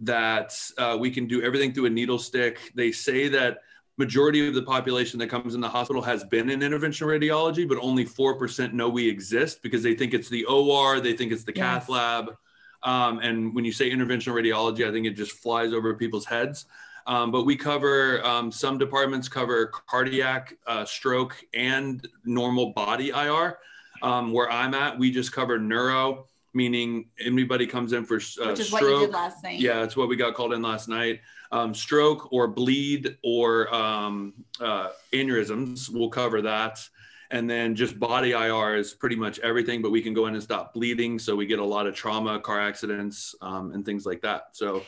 that 0.00 0.54
uh, 0.78 0.96
we 1.00 1.10
can 1.10 1.26
do 1.26 1.42
everything 1.42 1.72
through 1.74 1.86
a 1.86 1.90
needle 1.90 2.18
stick. 2.18 2.70
They 2.76 2.92
say 2.92 3.26
that 3.28 3.58
majority 3.98 4.46
of 4.46 4.54
the 4.54 4.62
population 4.62 5.18
that 5.18 5.28
comes 5.28 5.54
in 5.54 5.60
the 5.60 5.68
hospital 5.68 6.00
has 6.00 6.24
been 6.24 6.48
in 6.50 6.60
interventional 6.60 7.08
radiology, 7.08 7.68
but 7.68 7.78
only 7.82 8.04
4% 8.04 8.72
know 8.72 8.88
we 8.88 9.08
exist 9.08 9.60
because 9.62 9.82
they 9.82 9.94
think 9.94 10.14
it's 10.14 10.28
the 10.28 10.44
OR, 10.44 11.00
they 11.00 11.12
think 11.12 11.32
it's 11.32 11.44
the 11.44 11.52
cath 11.52 11.88
lab. 11.88 12.36
Um, 12.84 13.18
and 13.18 13.54
when 13.54 13.64
you 13.64 13.72
say 13.72 13.90
interventional 13.90 14.34
radiology, 14.34 14.88
I 14.88 14.92
think 14.92 15.06
it 15.06 15.14
just 15.14 15.32
flies 15.32 15.72
over 15.72 15.94
people's 15.94 16.24
heads. 16.24 16.66
Um, 17.08 17.32
but 17.32 17.44
we 17.44 17.56
cover 17.56 18.24
um, 18.24 18.52
some 18.52 18.78
departments 18.78 19.28
cover 19.28 19.66
cardiac, 19.66 20.56
uh, 20.66 20.84
stroke, 20.84 21.36
and 21.54 22.06
normal 22.24 22.72
body 22.74 23.08
IR. 23.08 23.58
Um, 24.00 24.30
where 24.30 24.48
I'm 24.48 24.74
at, 24.74 24.96
we 24.96 25.10
just 25.10 25.32
cover 25.32 25.58
neuro, 25.58 26.27
meaning 26.54 27.08
anybody 27.24 27.66
comes 27.66 27.92
in 27.92 28.04
for 28.04 28.16
uh, 28.16 28.48
Which 28.48 28.60
is 28.60 28.66
stroke. 28.68 28.82
what 28.82 28.90
you 28.92 29.00
did 29.06 29.10
last 29.10 29.42
night. 29.44 29.60
Yeah, 29.60 29.82
it's 29.82 29.96
what 29.96 30.08
we 30.08 30.16
got 30.16 30.34
called 30.34 30.52
in 30.52 30.62
last 30.62 30.88
night. 30.88 31.20
Um, 31.52 31.74
stroke 31.74 32.32
or 32.32 32.48
bleed 32.48 33.16
or 33.22 33.72
um, 33.74 34.34
uh, 34.60 34.88
aneurysms, 35.12 35.88
we'll 35.90 36.10
cover 36.10 36.42
that. 36.42 36.86
And 37.30 37.48
then 37.48 37.74
just 37.74 37.98
body 37.98 38.30
IR 38.32 38.76
is 38.76 38.94
pretty 38.94 39.16
much 39.16 39.38
everything, 39.40 39.82
but 39.82 39.90
we 39.90 40.00
can 40.00 40.14
go 40.14 40.26
in 40.26 40.34
and 40.34 40.42
stop 40.42 40.72
bleeding. 40.72 41.18
So 41.18 41.36
we 41.36 41.44
get 41.46 41.58
a 41.58 41.64
lot 41.64 41.86
of 41.86 41.94
trauma, 41.94 42.40
car 42.40 42.58
accidents, 42.60 43.34
um, 43.42 43.72
and 43.72 43.84
things 43.84 44.06
like 44.06 44.22
that. 44.22 44.48
So 44.52 44.82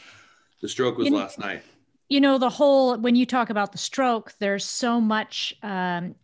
the 0.62 0.68
stroke 0.68 0.96
was 0.96 1.06
You 1.06 1.12
know- 1.12 1.18
last 1.18 1.38
night. 1.38 1.62
you 2.08 2.20
know 2.20 2.38
the 2.38 2.50
whole 2.50 2.96
when 2.98 3.14
you 3.14 3.24
talk 3.24 3.50
about 3.50 3.70
the 3.72 3.78
stroke 3.78 4.32
there's 4.40 4.64
so 4.64 5.00
much 5.00 5.54
um, 5.62 6.14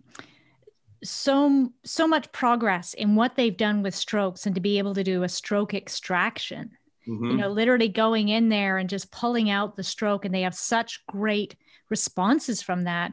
so 1.02 1.70
so 1.84 2.06
much 2.08 2.30
progress 2.32 2.94
in 2.94 3.14
what 3.16 3.36
they've 3.36 3.56
done 3.56 3.82
with 3.82 3.94
strokes 3.94 4.46
and 4.46 4.54
to 4.54 4.60
be 4.60 4.78
able 4.78 4.94
to 4.94 5.04
do 5.04 5.22
a 5.22 5.28
stroke 5.28 5.74
extraction. 5.74 6.70
Mhm. 7.08 7.30
you 7.30 7.36
know 7.36 7.48
literally 7.48 7.88
going 7.88 8.30
in 8.30 8.48
there 8.48 8.78
and 8.78 8.88
just 8.90 9.12
pulling 9.12 9.48
out 9.48 9.76
the 9.76 9.84
stroke 9.84 10.24
and 10.24 10.34
they 10.34 10.42
have 10.42 10.56
such 10.56 11.06
great 11.06 11.54
responses 11.88 12.62
from 12.62 12.84
that. 12.84 13.12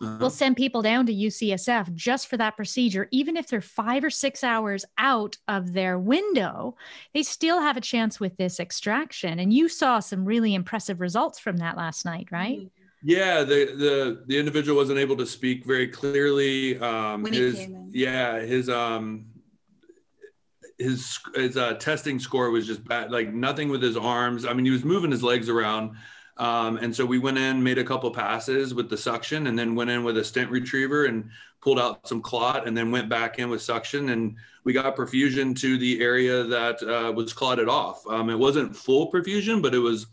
Uh-huh. 0.00 0.18
we'll 0.20 0.30
send 0.30 0.56
people 0.56 0.82
down 0.82 1.04
to 1.06 1.12
ucsf 1.12 1.92
just 1.94 2.28
for 2.28 2.36
that 2.36 2.56
procedure. 2.56 3.08
Even 3.10 3.36
if 3.36 3.48
they're 3.48 3.60
five 3.60 4.04
or 4.04 4.10
six 4.10 4.44
hours 4.44 4.84
out 4.98 5.36
of 5.48 5.72
their 5.72 5.98
window 5.98 6.76
they 7.12 7.22
still 7.22 7.60
have 7.60 7.76
a 7.76 7.80
chance 7.80 8.20
with 8.20 8.36
this 8.36 8.60
extraction. 8.60 9.38
And 9.40 9.52
you 9.52 9.68
saw 9.68 9.98
some 10.00 10.24
really 10.24 10.54
impressive 10.54 11.00
results 11.00 11.38
from 11.38 11.56
that 11.58 11.76
last 11.76 12.04
night 12.04 12.28
right 12.30 12.60
Yeah, 13.02 13.44
the 13.44 13.64
the 13.76 14.24
the 14.26 14.38
individual 14.38 14.76
wasn't 14.76 14.98
able 14.98 15.16
to 15.16 15.26
speak 15.26 15.64
very 15.64 15.88
clearly. 15.88 16.78
Um, 16.78 17.22
When 17.22 17.32
he 17.32 17.38
his 17.38 17.54
came 17.56 17.74
in. 17.74 17.90
yeah, 17.94 18.40
his 18.40 18.68
um 18.68 19.26
his 20.78 21.18
his 21.34 21.56
uh, 21.56 21.74
testing 21.74 22.18
score 22.18 22.50
was 22.50 22.66
just 22.66 22.84
bad. 22.84 23.10
Like 23.10 23.32
nothing 23.32 23.68
with 23.68 23.82
his 23.82 23.96
arms. 23.96 24.44
I 24.44 24.52
mean, 24.52 24.64
he 24.64 24.70
was 24.70 24.84
moving 24.84 25.10
his 25.10 25.22
legs 25.22 25.48
around. 25.48 25.96
Um, 26.36 26.78
and 26.78 26.94
so 26.94 27.04
we 27.04 27.18
went 27.18 27.36
in, 27.36 27.62
made 27.62 27.76
a 27.76 27.84
couple 27.84 28.10
passes 28.10 28.72
with 28.72 28.88
the 28.88 28.96
suction, 28.96 29.46
and 29.46 29.58
then 29.58 29.74
went 29.74 29.90
in 29.90 30.04
with 30.04 30.16
a 30.16 30.24
stent 30.24 30.50
retriever 30.50 31.04
and 31.04 31.28
pulled 31.60 31.78
out 31.78 32.08
some 32.08 32.22
clot, 32.22 32.66
and 32.66 32.74
then 32.74 32.90
went 32.90 33.10
back 33.10 33.38
in 33.38 33.50
with 33.50 33.60
suction, 33.60 34.08
and 34.08 34.36
we 34.64 34.72
got 34.72 34.96
perfusion 34.96 35.54
to 35.60 35.76
the 35.76 36.00
area 36.00 36.44
that 36.44 36.82
uh, 36.82 37.12
was 37.12 37.34
clotted 37.34 37.68
off. 37.68 38.06
Um, 38.06 38.30
it 38.30 38.38
wasn't 38.38 38.74
full 38.74 39.12
perfusion, 39.12 39.60
but 39.60 39.74
it 39.74 39.78
was 39.80 40.06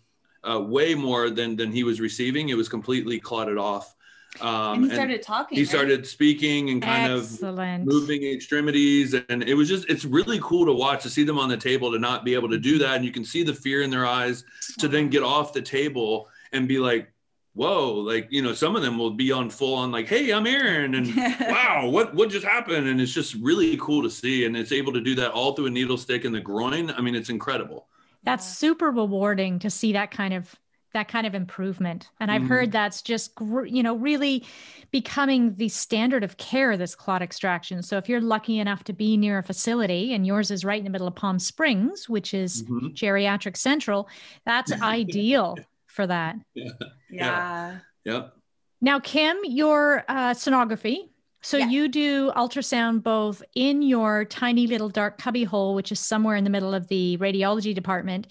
uh, 0.49 0.59
way 0.59 0.95
more 0.95 1.29
than 1.29 1.55
than 1.55 1.71
he 1.71 1.83
was 1.83 1.99
receiving. 1.99 2.49
It 2.49 2.57
was 2.57 2.69
completely 2.69 3.19
clotted 3.19 3.57
off. 3.57 3.95
Um, 4.41 4.83
and 4.83 4.85
he 4.85 4.93
started 4.93 5.21
talking. 5.21 5.55
he 5.55 5.63
right? 5.63 5.69
started 5.69 6.05
speaking 6.05 6.69
and 6.69 6.81
kind 6.81 7.11
of 7.11 7.41
moving 7.85 8.23
extremities 8.23 9.15
and 9.29 9.41
it 9.41 9.55
was 9.55 9.67
just 9.67 9.89
it's 9.89 10.05
really 10.05 10.39
cool 10.43 10.65
to 10.65 10.73
watch 10.73 11.01
to 11.03 11.09
see 11.09 11.23
them 11.23 11.39
on 11.39 11.49
the 11.49 11.57
table 11.57 11.91
to 11.91 11.97
not 11.97 12.23
be 12.23 12.35
able 12.35 12.49
to 12.49 12.59
do 12.59 12.77
that 12.77 12.97
and 12.97 13.05
you 13.05 13.11
can 13.11 13.25
see 13.25 13.41
the 13.41 13.53
fear 13.53 13.81
in 13.81 13.89
their 13.89 14.05
eyes 14.05 14.43
to 14.77 14.87
then 14.87 15.09
get 15.09 15.23
off 15.23 15.53
the 15.53 15.61
table 15.61 16.27
and 16.51 16.67
be 16.67 16.77
like 16.77 17.11
whoa 17.53 17.93
like 17.93 18.27
you 18.29 18.43
know 18.43 18.53
some 18.53 18.75
of 18.75 18.83
them 18.83 18.99
will 18.99 19.09
be 19.09 19.31
on 19.31 19.49
full 19.49 19.73
on 19.73 19.91
like 19.91 20.07
hey 20.07 20.31
i'm 20.31 20.45
aaron 20.45 20.93
and 20.93 21.15
wow 21.41 21.87
what 21.89 22.13
what 22.13 22.29
just 22.29 22.45
happened 22.45 22.87
and 22.87 23.01
it's 23.01 23.13
just 23.13 23.33
really 23.35 23.75
cool 23.77 24.03
to 24.03 24.09
see 24.09 24.45
and 24.45 24.55
it's 24.55 24.71
able 24.71 24.93
to 24.93 25.01
do 25.01 25.15
that 25.15 25.31
all 25.31 25.53
through 25.53 25.65
a 25.65 25.69
needle 25.69 25.97
stick 25.97 26.25
in 26.25 26.31
the 26.31 26.39
groin 26.39 26.91
i 26.91 27.01
mean 27.01 27.15
it's 27.15 27.29
incredible 27.29 27.87
that's 28.23 28.57
super 28.57 28.91
rewarding 28.91 29.59
to 29.59 29.69
see 29.69 29.93
that 29.93 30.11
kind 30.11 30.33
of 30.33 30.55
that 30.93 31.07
kind 31.09 31.27
of 31.27 31.35
improvement. 31.35 32.09
And 32.19 32.31
i've 32.31 32.43
Mhm. 32.43 32.47
heard 32.47 32.71
that's 32.71 33.01
just 33.01 33.31
you 33.67 33.83
know 33.83 33.95
really 33.95 34.43
becoming 34.91 35.53
the 35.55 35.69
standard 35.69 36.23
of 36.23 36.37
care 36.37 36.75
this 36.77 36.95
clot 36.95 37.21
extraction. 37.21 37.83
So 37.83 37.97
if 37.97 38.07
you're 38.09 38.21
lucky 38.21 38.57
enough 38.59 38.83
to 38.85 38.93
be 38.93 39.17
near 39.17 39.37
a 39.39 39.43
facility 39.43 40.13
and 40.13 40.25
yours 40.25 40.49
is 40.49 40.63
right 40.65 40.79
in 40.79 40.85
the 40.85 40.89
middle 40.89 41.07
of 41.07 41.15
palm 41.15 41.39
springs 41.39 42.07
which 42.09 42.33
is 42.33 42.63
Mhm. 42.63 42.95
geriatric 42.95 43.57
central 43.57 44.09
that's 44.45 44.71
ideal 44.81 45.57
for 45.87 46.07
that. 46.07 46.37
Yeah. 46.55 46.71
yeah, 47.09 47.79
yep. 48.05 48.33
Now 48.81 48.99
kim 48.99 49.37
your 49.43 50.03
uh, 50.07 50.33
sonography 50.33 51.09
so 51.41 51.57
Yeah. 51.57 51.67
you 51.67 51.87
do 51.87 52.31
ultrasound 52.35 53.03
both 53.03 53.43
in 53.55 53.81
your 53.81 54.25
tiny 54.25 54.67
little 54.67 54.89
dark 54.89 55.17
cubby 55.17 55.43
hole 55.43 55.75
which 55.75 55.91
is 55.91 55.99
somewhere 55.99 56.35
in 56.35 56.43
the 56.43 56.49
middle 56.49 56.73
of 56.73 56.87
the 56.87 57.17
radiology 57.19 57.73
department 57.75 58.27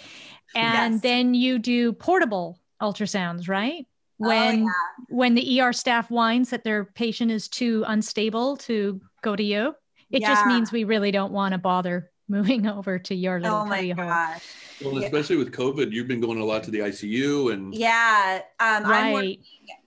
and 0.55 0.95
Yes. 0.95 1.03
then 1.03 1.35
you 1.35 1.59
do 1.59 1.93
portable 1.93 2.59
ultrasounds 2.83 3.49
right 3.49 3.87
Oh, 4.23 4.29
when 4.29 4.65
yeah. 4.65 4.71
when 5.11 5.35
the 5.35 5.61
ER 5.61 5.73
staff 5.75 6.11
whines 6.11 6.51
that 6.51 6.65
their 6.65 6.87
patient 6.87 7.31
is 7.31 7.49
too 7.49 7.85
unstable 7.87 8.57
to 8.59 9.01
go 9.23 9.37
to 9.37 9.43
you 9.43 9.75
it 10.11 10.21
just 10.23 10.47
means 10.47 10.71
we 10.73 10.85
really 10.85 11.11
don't 11.11 11.33
want 11.33 11.53
to 11.53 11.59
bother 11.59 12.11
moving 12.29 12.67
over 12.79 12.99
to 12.99 13.15
your 13.15 13.41
little 13.41 13.59
Oh 13.59 13.65
my 13.65 13.77
cubby 13.77 13.91
hole 13.91 14.07
gosh. 14.09 14.43
well 14.85 14.99
especially 14.99 15.37
with 15.37 15.53
covid 15.53 15.93
you've 15.93 16.09
been 16.09 16.21
going 16.21 16.39
a 16.41 16.45
lot 16.45 16.63
to 16.65 16.71
the 16.71 16.81
icu 16.81 17.53
and 17.53 17.75
Yeah. 17.75 18.41
Um, 18.61 18.83
I'm 18.87 19.13
working 19.13 19.39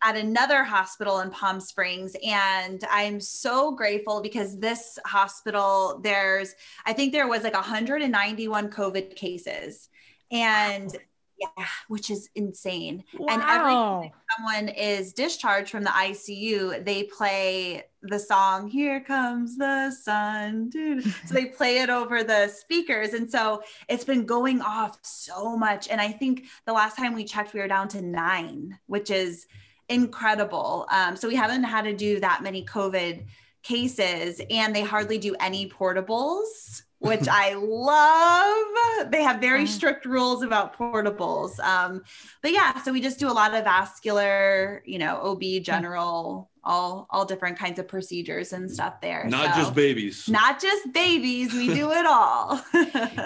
at 0.03 0.15
another 0.15 0.63
hospital 0.63 1.19
in 1.19 1.29
Palm 1.31 1.59
Springs. 1.59 2.15
And 2.25 2.83
I'm 2.89 3.19
so 3.19 3.71
grateful 3.71 4.21
because 4.21 4.57
this 4.59 4.97
hospital, 5.05 5.99
there's, 6.03 6.55
I 6.85 6.93
think 6.93 7.11
there 7.11 7.27
was 7.27 7.43
like 7.43 7.53
191 7.53 8.69
COVID 8.69 9.15
cases. 9.15 9.89
And 10.31 10.95
yeah, 11.37 11.65
which 11.87 12.09
is 12.09 12.29
insane. 12.35 13.03
Wow. 13.17 13.27
And 13.33 13.41
every 13.43 13.73
wow 13.73 14.11
someone 14.37 14.69
is 14.69 15.13
discharged 15.13 15.71
from 15.71 15.83
the 15.83 15.89
ICU, 15.89 16.85
they 16.85 17.03
play 17.03 17.85
the 18.01 18.19
song 18.19 18.67
"Here 18.67 18.99
Comes 19.01 19.57
the 19.57 19.91
Sun." 19.91 20.69
Dude. 20.69 21.03
So 21.03 21.33
they 21.33 21.45
play 21.57 21.79
it 21.79 21.89
over 21.89 22.23
the 22.23 22.47
speakers, 22.47 23.13
and 23.13 23.29
so 23.29 23.61
it's 23.87 24.05
been 24.05 24.25
going 24.25 24.61
off 24.61 24.97
so 25.01 25.57
much. 25.57 25.87
And 25.89 25.99
I 25.99 26.11
think 26.11 26.45
the 26.65 26.73
last 26.73 26.95
time 26.97 27.13
we 27.13 27.23
checked, 27.25 27.53
we 27.53 27.59
were 27.59 27.67
down 27.67 27.87
to 27.89 28.01
nine, 28.01 28.77
which 28.87 29.09
is 29.09 29.47
incredible. 29.89 30.87
Um, 30.91 31.15
so 31.15 31.27
we 31.27 31.35
haven't 31.35 31.63
had 31.63 31.83
to 31.83 31.93
do 31.95 32.19
that 32.19 32.43
many 32.43 32.63
COVID 32.65 33.25
cases, 33.63 34.41
and 34.49 34.75
they 34.75 34.81
hardly 34.81 35.17
do 35.17 35.35
any 35.39 35.69
portables. 35.69 36.83
which 36.99 37.27
I 37.31 37.53
love. 37.53 39.11
They 39.11 39.23
have 39.23 39.39
very 39.39 39.65
strict 39.65 40.05
rules 40.05 40.43
about 40.43 40.77
portables. 40.77 41.59
Um, 41.59 42.03
but 42.41 42.51
yeah, 42.51 42.81
so 42.81 42.91
we 42.91 43.01
just 43.01 43.19
do 43.19 43.29
a 43.29 43.33
lot 43.33 43.53
of 43.53 43.63
vascular, 43.63 44.83
you 44.85 44.99
know, 44.99 45.15
OB 45.17 45.63
general, 45.63 46.48
all 46.63 47.07
all 47.09 47.25
different 47.25 47.57
kinds 47.57 47.79
of 47.79 47.87
procedures 47.87 48.53
and 48.53 48.69
stuff 48.69 49.01
there. 49.01 49.25
Not 49.25 49.55
so, 49.55 49.61
just 49.61 49.73
babies. 49.75 50.27
Not 50.29 50.61
just 50.61 50.93
babies. 50.93 51.53
We 51.53 51.67
do 51.67 51.91
it 51.91 52.05
all. 52.05 52.57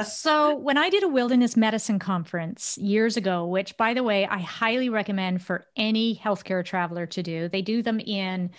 so 0.05 0.55
when 0.55 0.77
I 0.77 0.89
did 0.89 1.03
a 1.03 1.07
wilderness 1.07 1.57
medicine 1.57 1.99
conference 1.99 2.77
years 2.77 3.17
ago, 3.17 3.45
which 3.45 3.75
by 3.77 3.93
the 3.93 4.03
way, 4.03 4.25
I 4.25 4.39
highly 4.39 4.89
recommend 4.89 5.41
for 5.41 5.65
any 5.75 6.15
healthcare 6.15 6.63
traveler 6.63 7.05
to 7.07 7.23
do, 7.23 7.49
they 7.49 7.61
do 7.61 7.81
them 7.81 7.99
in 7.99 8.51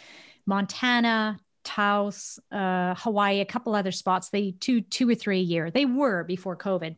Montana, 0.47 1.39
Taos, 1.65 2.39
uh, 2.53 2.95
Hawaii, 2.99 3.41
a 3.41 3.47
couple 3.47 3.75
other 3.75 3.93
spots. 3.93 4.31
They 4.31 4.53
two 4.53 4.81
two 4.83 5.09
or 5.09 5.15
three 5.15 5.41
a 5.41 5.43
year. 5.43 5.71
They 5.71 5.87
were 5.87 6.25
before 6.25 6.57
COVID. 6.57 6.97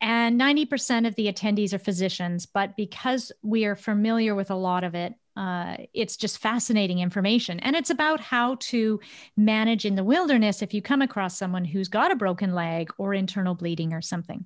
And 0.00 0.40
90% 0.40 1.08
of 1.08 1.16
the 1.16 1.32
attendees 1.32 1.72
are 1.72 1.78
physicians, 1.78 2.46
but 2.46 2.76
because 2.76 3.32
we 3.42 3.64
are 3.64 3.74
familiar 3.74 4.34
with 4.34 4.50
a 4.50 4.54
lot 4.54 4.84
of 4.84 4.94
it, 4.94 5.14
uh, 5.38 5.76
it's 5.94 6.16
just 6.16 6.38
fascinating 6.38 6.98
information. 6.98 7.60
And 7.60 7.76
it's 7.76 7.90
about 7.90 8.18
how 8.18 8.56
to 8.56 8.98
manage 9.36 9.84
in 9.84 9.94
the 9.94 10.02
wilderness 10.02 10.62
if 10.62 10.74
you 10.74 10.82
come 10.82 11.00
across 11.00 11.38
someone 11.38 11.64
who's 11.64 11.88
got 11.88 12.10
a 12.10 12.16
broken 12.16 12.54
leg 12.54 12.90
or 12.98 13.14
internal 13.14 13.54
bleeding 13.54 13.92
or 13.92 14.02
something. 14.02 14.44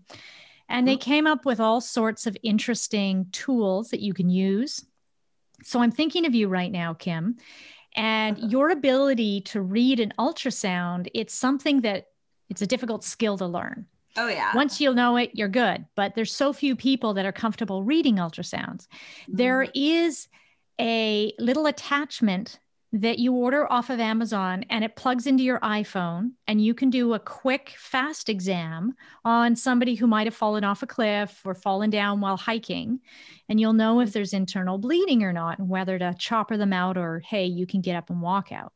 And 0.68 0.86
they 0.86 0.96
mm-hmm. 0.96 1.10
came 1.10 1.26
up 1.26 1.46
with 1.46 1.60
all 1.60 1.80
sorts 1.80 2.26
of 2.26 2.36
interesting 2.42 3.26
tools 3.32 3.88
that 3.88 4.00
you 4.00 4.12
can 4.12 4.28
use. 4.28 4.84
So 5.62 5.80
I'm 5.80 5.92
thinking 5.92 6.26
of 6.26 6.34
you 6.34 6.48
right 6.48 6.70
now, 6.70 6.92
Kim, 6.92 7.36
and 7.94 8.36
uh-huh. 8.36 8.48
your 8.48 8.70
ability 8.70 9.40
to 9.42 9.60
read 9.60 10.00
an 10.00 10.12
ultrasound 10.18 11.08
it's 11.14 11.34
something 11.34 11.82
that 11.82 12.08
it's 12.48 12.62
a 12.62 12.66
difficult 12.66 13.04
skill 13.04 13.36
to 13.38 13.46
learn 13.46 13.86
oh 14.16 14.28
yeah 14.28 14.54
once 14.54 14.80
you'll 14.80 14.94
know 14.94 15.16
it 15.16 15.30
you're 15.34 15.48
good 15.48 15.84
but 15.94 16.14
there's 16.14 16.32
so 16.32 16.52
few 16.52 16.76
people 16.76 17.14
that 17.14 17.26
are 17.26 17.32
comfortable 17.32 17.82
reading 17.82 18.16
ultrasounds 18.16 18.86
mm-hmm. 18.86 19.36
there 19.36 19.66
is 19.74 20.28
a 20.82 21.32
little 21.38 21.66
attachment 21.66 22.58
that 22.92 23.18
you 23.18 23.32
order 23.32 23.70
off 23.72 23.88
of 23.88 24.00
Amazon 24.00 24.64
and 24.68 24.84
it 24.84 24.96
plugs 24.96 25.26
into 25.26 25.42
your 25.42 25.60
iPhone 25.60 26.32
and 26.46 26.62
you 26.62 26.74
can 26.74 26.90
do 26.90 27.14
a 27.14 27.18
quick 27.18 27.74
fast 27.78 28.28
exam 28.28 28.92
on 29.24 29.56
somebody 29.56 29.94
who 29.94 30.06
might 30.06 30.26
have 30.26 30.34
fallen 30.34 30.62
off 30.62 30.82
a 30.82 30.86
cliff 30.86 31.40
or 31.44 31.54
fallen 31.54 31.88
down 31.88 32.20
while 32.20 32.36
hiking 32.36 33.00
and 33.48 33.58
you'll 33.58 33.72
know 33.72 34.00
if 34.00 34.12
there's 34.12 34.34
internal 34.34 34.76
bleeding 34.76 35.22
or 35.22 35.32
not 35.32 35.58
and 35.58 35.70
whether 35.70 35.98
to 35.98 36.14
chopper 36.18 36.58
them 36.58 36.72
out 36.72 36.98
or 36.98 37.20
hey 37.20 37.46
you 37.46 37.66
can 37.66 37.80
get 37.80 37.96
up 37.96 38.10
and 38.10 38.20
walk 38.20 38.52
out. 38.52 38.72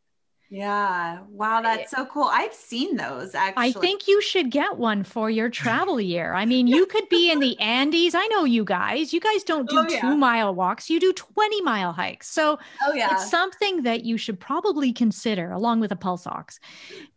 Yeah. 0.48 1.20
Wow, 1.28 1.60
that's 1.60 1.90
so 1.90 2.06
cool. 2.06 2.28
I've 2.30 2.54
seen 2.54 2.96
those 2.96 3.34
actually. 3.34 3.68
I 3.68 3.72
think 3.72 4.06
you 4.06 4.22
should 4.22 4.50
get 4.50 4.76
one 4.76 5.02
for 5.02 5.28
your 5.28 5.48
travel 5.48 6.00
year. 6.00 6.34
I 6.34 6.46
mean, 6.46 6.66
you 6.66 6.86
could 6.86 7.08
be 7.08 7.30
in 7.30 7.40
the 7.40 7.58
Andes. 7.60 8.14
I 8.14 8.26
know 8.28 8.44
you 8.44 8.64
guys. 8.64 9.12
You 9.12 9.20
guys 9.20 9.42
don't 9.42 9.68
do 9.68 9.78
oh, 9.78 9.86
yeah. 9.88 10.00
2 10.02 10.16
mile 10.16 10.54
walks. 10.54 10.88
You 10.88 11.00
do 11.00 11.12
20 11.12 11.62
mile 11.62 11.92
hikes. 11.92 12.28
So, 12.28 12.58
oh, 12.84 12.92
yeah. 12.92 13.14
it's 13.14 13.28
something 13.28 13.82
that 13.82 14.04
you 14.04 14.16
should 14.16 14.38
probably 14.38 14.92
consider 14.92 15.50
along 15.50 15.80
with 15.80 15.90
a 15.90 15.96
pulse 15.96 16.26
ox 16.26 16.60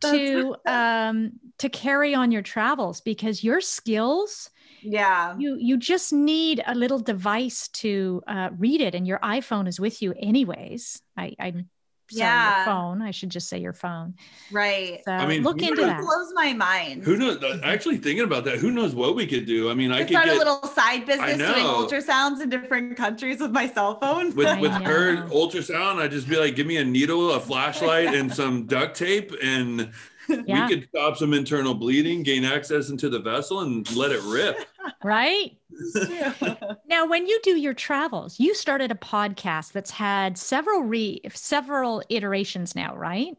to 0.01 0.55
um 0.65 1.33
to 1.57 1.69
carry 1.69 2.15
on 2.15 2.31
your 2.31 2.41
travels 2.41 3.01
because 3.01 3.43
your 3.43 3.61
skills 3.61 4.49
yeah 4.81 5.35
you 5.37 5.57
you 5.59 5.77
just 5.77 6.13
need 6.13 6.63
a 6.65 6.75
little 6.75 6.99
device 6.99 7.67
to 7.69 8.21
uh, 8.27 8.49
read 8.57 8.81
it 8.81 8.95
and 8.95 9.05
your 9.05 9.19
iphone 9.19 9.67
is 9.67 9.79
with 9.79 10.01
you 10.01 10.13
anyways 10.17 11.01
i 11.17 11.35
i'm 11.39 11.69
Sorry, 12.11 12.27
yeah. 12.27 12.57
your 12.57 12.65
phone. 12.65 13.01
I 13.01 13.11
should 13.11 13.29
just 13.29 13.49
say 13.49 13.59
your 13.59 13.73
phone. 13.73 14.15
Right. 14.51 15.01
So 15.05 15.11
I 15.11 15.25
mean, 15.25 15.43
look 15.43 15.61
into 15.61 15.81
that. 15.81 16.01
Blows 16.01 16.31
my 16.33 16.53
mind. 16.53 17.03
Who 17.03 17.17
knows? 17.17 17.43
Actually, 17.63 17.97
thinking 17.97 18.25
about 18.25 18.45
that, 18.45 18.57
who 18.57 18.71
knows 18.71 18.95
what 18.95 19.15
we 19.15 19.27
could 19.27 19.45
do? 19.45 19.69
I 19.69 19.73
mean, 19.73 19.91
I 19.91 19.99
could 19.99 20.09
start 20.09 20.25
get, 20.25 20.35
a 20.35 20.37
little 20.37 20.63
side 20.63 21.05
business 21.05 21.37
doing 21.37 21.65
ultrasounds 21.65 22.41
in 22.41 22.49
different 22.49 22.97
countries 22.97 23.39
with 23.39 23.51
my 23.51 23.67
cell 23.67 23.99
phone. 23.99 24.35
With 24.35 24.59
with 24.59 24.71
her 24.71 25.27
ultrasound, 25.27 26.01
I'd 26.01 26.11
just 26.11 26.27
be 26.27 26.37
like, 26.37 26.55
give 26.55 26.67
me 26.67 26.77
a 26.77 26.83
needle, 26.83 27.31
a 27.31 27.39
flashlight, 27.39 28.13
and 28.13 28.33
some 28.33 28.65
duct 28.65 28.95
tape, 28.95 29.33
and 29.41 29.91
yeah. 30.45 30.67
we 30.67 30.75
could 30.75 30.89
stop 30.89 31.17
some 31.17 31.33
internal 31.33 31.73
bleeding, 31.73 32.23
gain 32.23 32.45
access 32.45 32.89
into 32.89 33.09
the 33.09 33.19
vessel, 33.19 33.61
and 33.61 33.89
let 33.95 34.11
it 34.11 34.21
rip. 34.23 34.57
Right. 35.03 35.55
now, 36.87 37.05
when 37.05 37.27
you 37.27 37.39
do 37.43 37.57
your 37.57 37.75
travels, 37.75 38.39
you 38.39 38.55
started 38.55 38.91
a 38.91 38.95
podcast 38.95 39.71
that's 39.71 39.91
had 39.91 40.37
several 40.37 40.81
re 40.81 41.21
several 41.31 42.01
iterations 42.09 42.75
now, 42.75 42.95
right? 42.95 43.37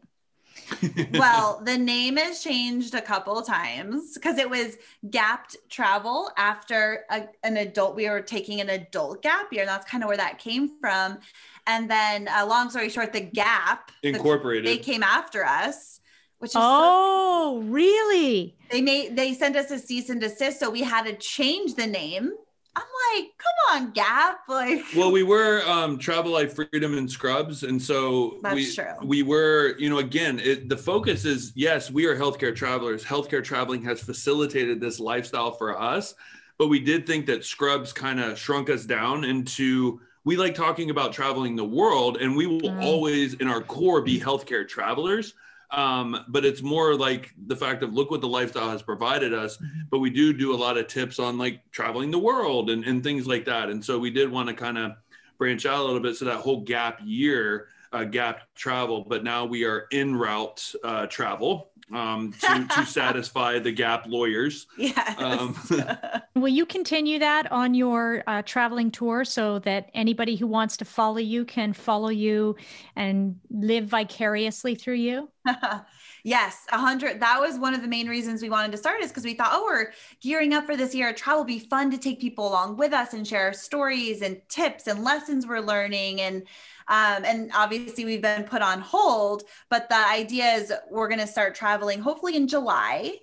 well, 1.13 1.61
the 1.63 1.77
name 1.77 2.17
has 2.17 2.41
changed 2.41 2.95
a 2.95 3.01
couple 3.01 3.41
times 3.41 4.13
because 4.15 4.37
it 4.37 4.49
was 4.49 4.77
gapped 5.09 5.57
travel 5.69 6.31
after 6.37 7.05
a, 7.09 7.23
an 7.43 7.57
adult. 7.57 7.95
We 7.95 8.09
were 8.09 8.21
taking 8.21 8.61
an 8.61 8.69
adult 8.69 9.21
gap 9.21 9.51
year. 9.51 9.61
And 9.61 9.69
that's 9.69 9.89
kind 9.89 10.03
of 10.03 10.07
where 10.07 10.17
that 10.17 10.39
came 10.39 10.79
from. 10.79 11.19
And 11.67 11.89
then, 11.89 12.27
uh, 12.27 12.45
long 12.45 12.69
story 12.69 12.89
short, 12.89 13.13
the 13.13 13.21
gap 13.21 13.91
incorporated. 14.03 14.65
The, 14.65 14.77
they 14.77 14.83
came 14.83 15.03
after 15.03 15.45
us 15.45 16.00
which 16.41 16.51
is 16.51 16.55
oh 16.57 17.61
so, 17.61 17.67
really 17.67 18.55
they 18.71 18.81
made 18.81 19.15
they 19.15 19.33
sent 19.33 19.55
us 19.55 19.69
a 19.69 19.77
cease 19.77 20.09
and 20.09 20.19
desist 20.19 20.59
so 20.59 20.69
we 20.69 20.81
had 20.81 21.05
to 21.05 21.13
change 21.13 21.75
the 21.75 21.85
name 21.85 22.31
i'm 22.75 22.83
like 23.13 23.27
come 23.37 23.75
on 23.75 23.91
gap 23.91 24.39
like 24.49 24.83
well 24.95 25.11
we 25.11 25.21
were 25.21 25.61
um 25.67 25.99
travel 25.99 26.31
life 26.31 26.55
freedom 26.55 26.97
and 26.97 27.09
scrubs 27.09 27.61
and 27.61 27.79
so 27.79 28.39
That's 28.41 28.55
we 28.55 28.73
true. 28.73 28.85
we 29.03 29.21
were 29.21 29.75
you 29.77 29.89
know 29.89 29.99
again 29.99 30.39
it, 30.39 30.67
the 30.67 30.77
focus 30.77 31.25
is 31.25 31.53
yes 31.55 31.91
we 31.91 32.05
are 32.07 32.15
healthcare 32.15 32.55
travelers 32.55 33.03
healthcare 33.03 33.43
traveling 33.43 33.83
has 33.83 34.01
facilitated 34.01 34.81
this 34.81 34.99
lifestyle 34.99 35.51
for 35.51 35.79
us 35.79 36.15
but 36.57 36.67
we 36.67 36.79
did 36.79 37.05
think 37.05 37.27
that 37.27 37.45
scrubs 37.45 37.93
kind 37.93 38.19
of 38.19 38.37
shrunk 38.37 38.69
us 38.69 38.85
down 38.85 39.25
into 39.25 39.99
we 40.23 40.37
like 40.37 40.55
talking 40.55 40.89
about 40.89 41.13
traveling 41.13 41.55
the 41.55 41.65
world 41.65 42.17
and 42.17 42.35
we 42.35 42.47
will 42.47 42.61
mm. 42.61 42.83
always 42.83 43.35
in 43.35 43.47
our 43.47 43.61
core 43.61 44.01
be 44.01 44.19
healthcare 44.19 44.67
travelers 44.67 45.35
um, 45.71 46.25
but 46.27 46.45
it's 46.45 46.61
more 46.61 46.95
like 46.95 47.33
the 47.47 47.55
fact 47.55 47.83
of 47.83 47.93
look 47.93 48.11
what 48.11 48.21
the 48.21 48.27
lifestyle 48.27 48.69
has 48.69 48.81
provided 48.81 49.33
us. 49.33 49.57
Mm-hmm. 49.57 49.81
but 49.89 49.99
we 49.99 50.09
do 50.09 50.33
do 50.33 50.53
a 50.53 50.57
lot 50.57 50.77
of 50.77 50.87
tips 50.87 51.19
on 51.19 51.37
like 51.37 51.61
traveling 51.71 52.11
the 52.11 52.19
world 52.19 52.69
and, 52.69 52.83
and 52.83 53.03
things 53.03 53.27
like 53.27 53.45
that. 53.45 53.69
And 53.69 53.83
so 53.83 53.97
we 53.97 54.11
did 54.11 54.29
want 54.29 54.49
to 54.49 54.55
kind 54.55 54.77
of 54.77 54.93
branch 55.37 55.65
out 55.65 55.79
a 55.79 55.83
little 55.83 55.99
bit. 55.99 56.15
So 56.15 56.25
that 56.25 56.37
whole 56.37 56.61
gap 56.61 56.99
year 57.03 57.67
uh, 57.93 58.05
gap 58.05 58.43
travel 58.55 59.05
but 59.07 59.23
now 59.23 59.45
we 59.45 59.65
are 59.65 59.85
in 59.91 60.15
route 60.15 60.73
uh, 60.83 61.07
travel 61.07 61.70
um, 61.93 62.33
to, 62.33 62.67
to 62.67 62.85
satisfy 62.85 63.59
the 63.59 63.71
gap 63.71 64.05
lawyers. 64.07 64.67
Yes. 64.77 65.19
Um, 65.19 65.55
Will 66.35 66.47
you 66.47 66.65
continue 66.65 67.19
that 67.19 67.51
on 67.51 67.73
your 67.73 68.23
uh, 68.27 68.41
traveling 68.43 68.91
tour 68.91 69.25
so 69.25 69.59
that 69.59 69.89
anybody 69.93 70.35
who 70.35 70.47
wants 70.47 70.77
to 70.77 70.85
follow 70.85 71.17
you 71.17 71.45
can 71.45 71.73
follow 71.73 72.09
you 72.09 72.55
and 72.95 73.39
live 73.49 73.85
vicariously 73.85 74.75
through 74.75 74.95
you? 74.95 75.29
yes, 76.23 76.65
a 76.71 76.77
hundred. 76.77 77.19
That 77.19 77.39
was 77.39 77.57
one 77.57 77.73
of 77.73 77.81
the 77.81 77.87
main 77.87 78.07
reasons 78.07 78.41
we 78.41 78.49
wanted 78.49 78.71
to 78.71 78.77
start 78.77 79.01
is 79.01 79.09
because 79.09 79.23
we 79.23 79.33
thought, 79.33 79.51
oh, 79.51 79.63
we're 79.65 79.91
gearing 80.21 80.53
up 80.53 80.65
for 80.65 80.77
this 80.77 80.93
year. 80.93 81.13
Travel 81.13 81.41
will 81.41 81.47
be 81.47 81.59
fun 81.59 81.91
to 81.91 81.97
take 81.97 82.19
people 82.19 82.47
along 82.47 82.77
with 82.77 82.93
us 82.93 83.13
and 83.13 83.27
share 83.27 83.53
stories 83.53 84.21
and 84.21 84.41
tips 84.49 84.87
and 84.87 85.03
lessons 85.03 85.47
we're 85.47 85.59
learning 85.59 86.21
and 86.21 86.43
um, 86.87 87.23
and 87.25 87.51
obviously, 87.53 88.05
we've 88.05 88.21
been 88.21 88.43
put 88.43 88.61
on 88.61 88.81
hold, 88.81 89.43
but 89.69 89.89
the 89.89 90.07
idea 90.09 90.45
is 90.53 90.73
we're 90.89 91.07
going 91.07 91.19
to 91.19 91.27
start 91.27 91.55
traveling 91.55 92.01
hopefully 92.01 92.35
in 92.35 92.47
July 92.47 93.15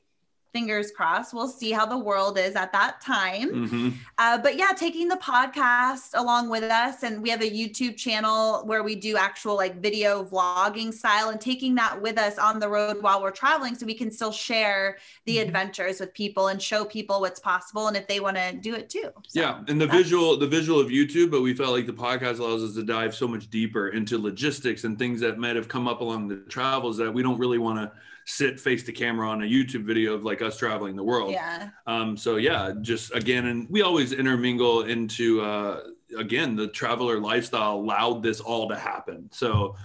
fingers 0.53 0.91
crossed. 0.91 1.35
We'll 1.35 1.49
see 1.49 1.71
how 1.71 1.87
the 1.87 1.99
world 1.99 2.39
is 2.39 2.55
at 2.57 2.73
that 2.73 3.01
time. 3.01 3.51
Mm-hmm. 3.51 3.89
Uh, 4.17 4.39
but 4.39 4.57
yeah, 4.57 4.73
taking 4.77 5.09
the 5.09 5.17
podcast 5.17 6.11
along 6.15 6.49
with 6.49 6.65
us. 6.65 7.03
And 7.03 7.23
we 7.23 7.31
have 7.31 7.43
a 7.43 7.51
YouTube 7.51 7.97
channel 7.97 8.63
where 8.65 8.83
we 8.83 8.97
do 8.97 9.17
actual 9.17 9.57
like 9.57 9.81
video 9.81 10.25
vlogging 10.25 10.93
style 10.93 11.31
and 11.31 11.41
taking 11.41 11.75
that 11.77 12.01
with 12.01 12.19
us 12.19 12.39
on 12.39 12.59
the 12.59 12.69
road 12.69 13.03
while 13.03 13.23
we're 13.23 13.31
traveling 13.31 13.75
so 13.75 13.87
we 13.87 13.95
can 13.95 14.11
still 14.11 14.33
share 14.33 14.99
the 15.27 15.37
mm-hmm. 15.37 15.47
adventures 15.47 16.01
with 16.01 16.15
people 16.15 16.49
and 16.49 16.61
show 16.61 16.85
people 16.85 17.21
what's 17.21 17.41
possible 17.41 17.89
and 17.89 17.97
if 17.97 18.07
they 18.07 18.21
want 18.21 18.37
to 18.37 18.53
do 18.53 18.75
it 18.75 18.89
too. 18.89 19.11
So 19.27 19.41
yeah. 19.41 19.63
And 19.69 19.81
the 19.81 19.87
visual, 19.87 20.37
the 20.37 20.47
visual 20.47 20.81
of 20.81 20.89
YouTube, 20.89 21.31
but 21.31 21.43
we 21.43 21.55
felt 21.55 21.73
like 21.73 21.87
the 21.87 21.93
podcast 21.93 22.39
allows 22.39 22.63
us 22.63 22.75
to 22.75 22.83
dive 22.83 23.15
so 23.15 23.29
much 23.29 23.51
deeper 23.51 23.89
into 23.89 24.19
logistics 24.19 24.85
and 24.85 24.99
things 24.99 25.21
that 25.21 25.39
might 25.39 25.57
have 25.57 25.69
come 25.69 25.87
up 25.87 26.01
along 26.01 26.29
the 26.29 26.37
travels 26.49 26.97
that 26.97 27.13
we 27.13 27.23
don't 27.23 27.39
really 27.39 27.59
want 27.59 27.79
to 27.79 27.93
sit 28.29 28.61
face 28.61 28.83
to 28.83 28.93
camera 28.93 29.27
on 29.27 29.43
a 29.43 29.47
YouTube 29.47 29.85
video 29.85 30.13
of 30.13 30.23
like 30.23 30.43
us 30.43 30.59
traveling 30.59 30.95
the 30.95 31.03
world. 31.03 31.33
Yeah. 31.33 31.71
Um, 31.87 32.15
so 32.15 32.37
yeah, 32.37 32.75
just 32.83 33.15
again, 33.15 33.47
and 33.47 33.67
we 33.71 33.81
always 33.81 34.13
intermingle 34.13 34.83
into 34.83 35.41
uh, 35.41 35.85
again 36.17 36.55
the 36.55 36.69
traveler 36.69 37.19
lifestyle 37.21 37.77
allowed 37.77 38.23
this 38.23 38.41
all 38.41 38.69
to 38.69 38.77
happen. 38.77 39.31
So 39.33 39.77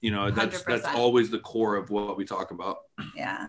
you 0.00 0.10
know 0.10 0.30
that's 0.30 0.62
100%. 0.62 0.64
that's 0.64 0.86
always 0.96 1.30
the 1.30 1.40
core 1.40 1.76
of 1.76 1.90
what 1.90 2.16
we 2.16 2.24
talk 2.24 2.50
about. 2.52 2.78
Yeah. 3.14 3.48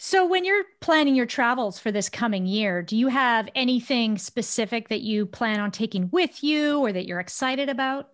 So, 0.00 0.26
when 0.26 0.44
you're 0.44 0.62
planning 0.80 1.16
your 1.16 1.26
travels 1.26 1.80
for 1.80 1.90
this 1.90 2.08
coming 2.08 2.46
year, 2.46 2.82
do 2.82 2.96
you 2.96 3.08
have 3.08 3.48
anything 3.56 4.16
specific 4.16 4.88
that 4.88 5.00
you 5.00 5.26
plan 5.26 5.58
on 5.58 5.72
taking 5.72 6.08
with 6.10 6.44
you 6.44 6.78
or 6.78 6.92
that 6.92 7.06
you're 7.06 7.18
excited 7.18 7.68
about? 7.68 8.08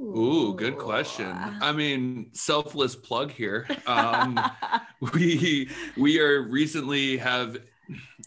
Ooh, 0.00 0.54
good 0.56 0.78
question. 0.78 1.30
I 1.60 1.72
mean, 1.72 2.30
selfless 2.32 2.94
plug 2.94 3.30
here. 3.30 3.66
Um, 3.86 4.38
we 5.14 5.68
we 5.96 6.20
are 6.20 6.42
recently 6.42 7.16
have 7.18 7.58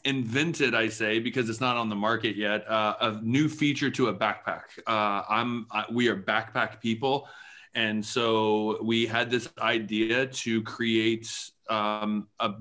invented, 0.04 0.76
I 0.76 0.90
say, 0.90 1.20
because 1.20 1.50
it's 1.50 1.62
not 1.62 1.78
on 1.78 1.90
the 1.90 1.96
market 1.96 2.36
yet, 2.36 2.70
uh, 2.70 2.96
a 3.02 3.12
new 3.22 3.50
feature 3.50 3.90
to 3.92 4.08
a 4.08 4.14
backpack. 4.14 4.64
Uh, 4.86 5.24
I'm 5.30 5.68
I, 5.72 5.86
we 5.92 6.08
are 6.08 6.16
backpack 6.16 6.82
people, 6.82 7.28
and 7.74 8.06
so 8.06 8.82
we 8.84 9.06
had 9.06 9.30
this 9.30 9.50
idea 9.60 10.28
to 10.28 10.62
create 10.64 11.30
um, 11.70 12.28
a 12.40 12.54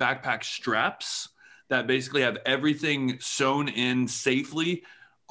backpack 0.00 0.44
straps 0.44 1.28
that 1.68 1.86
basically 1.86 2.22
have 2.22 2.38
everything 2.44 3.18
sewn 3.20 3.68
in 3.68 4.06
safely 4.06 4.82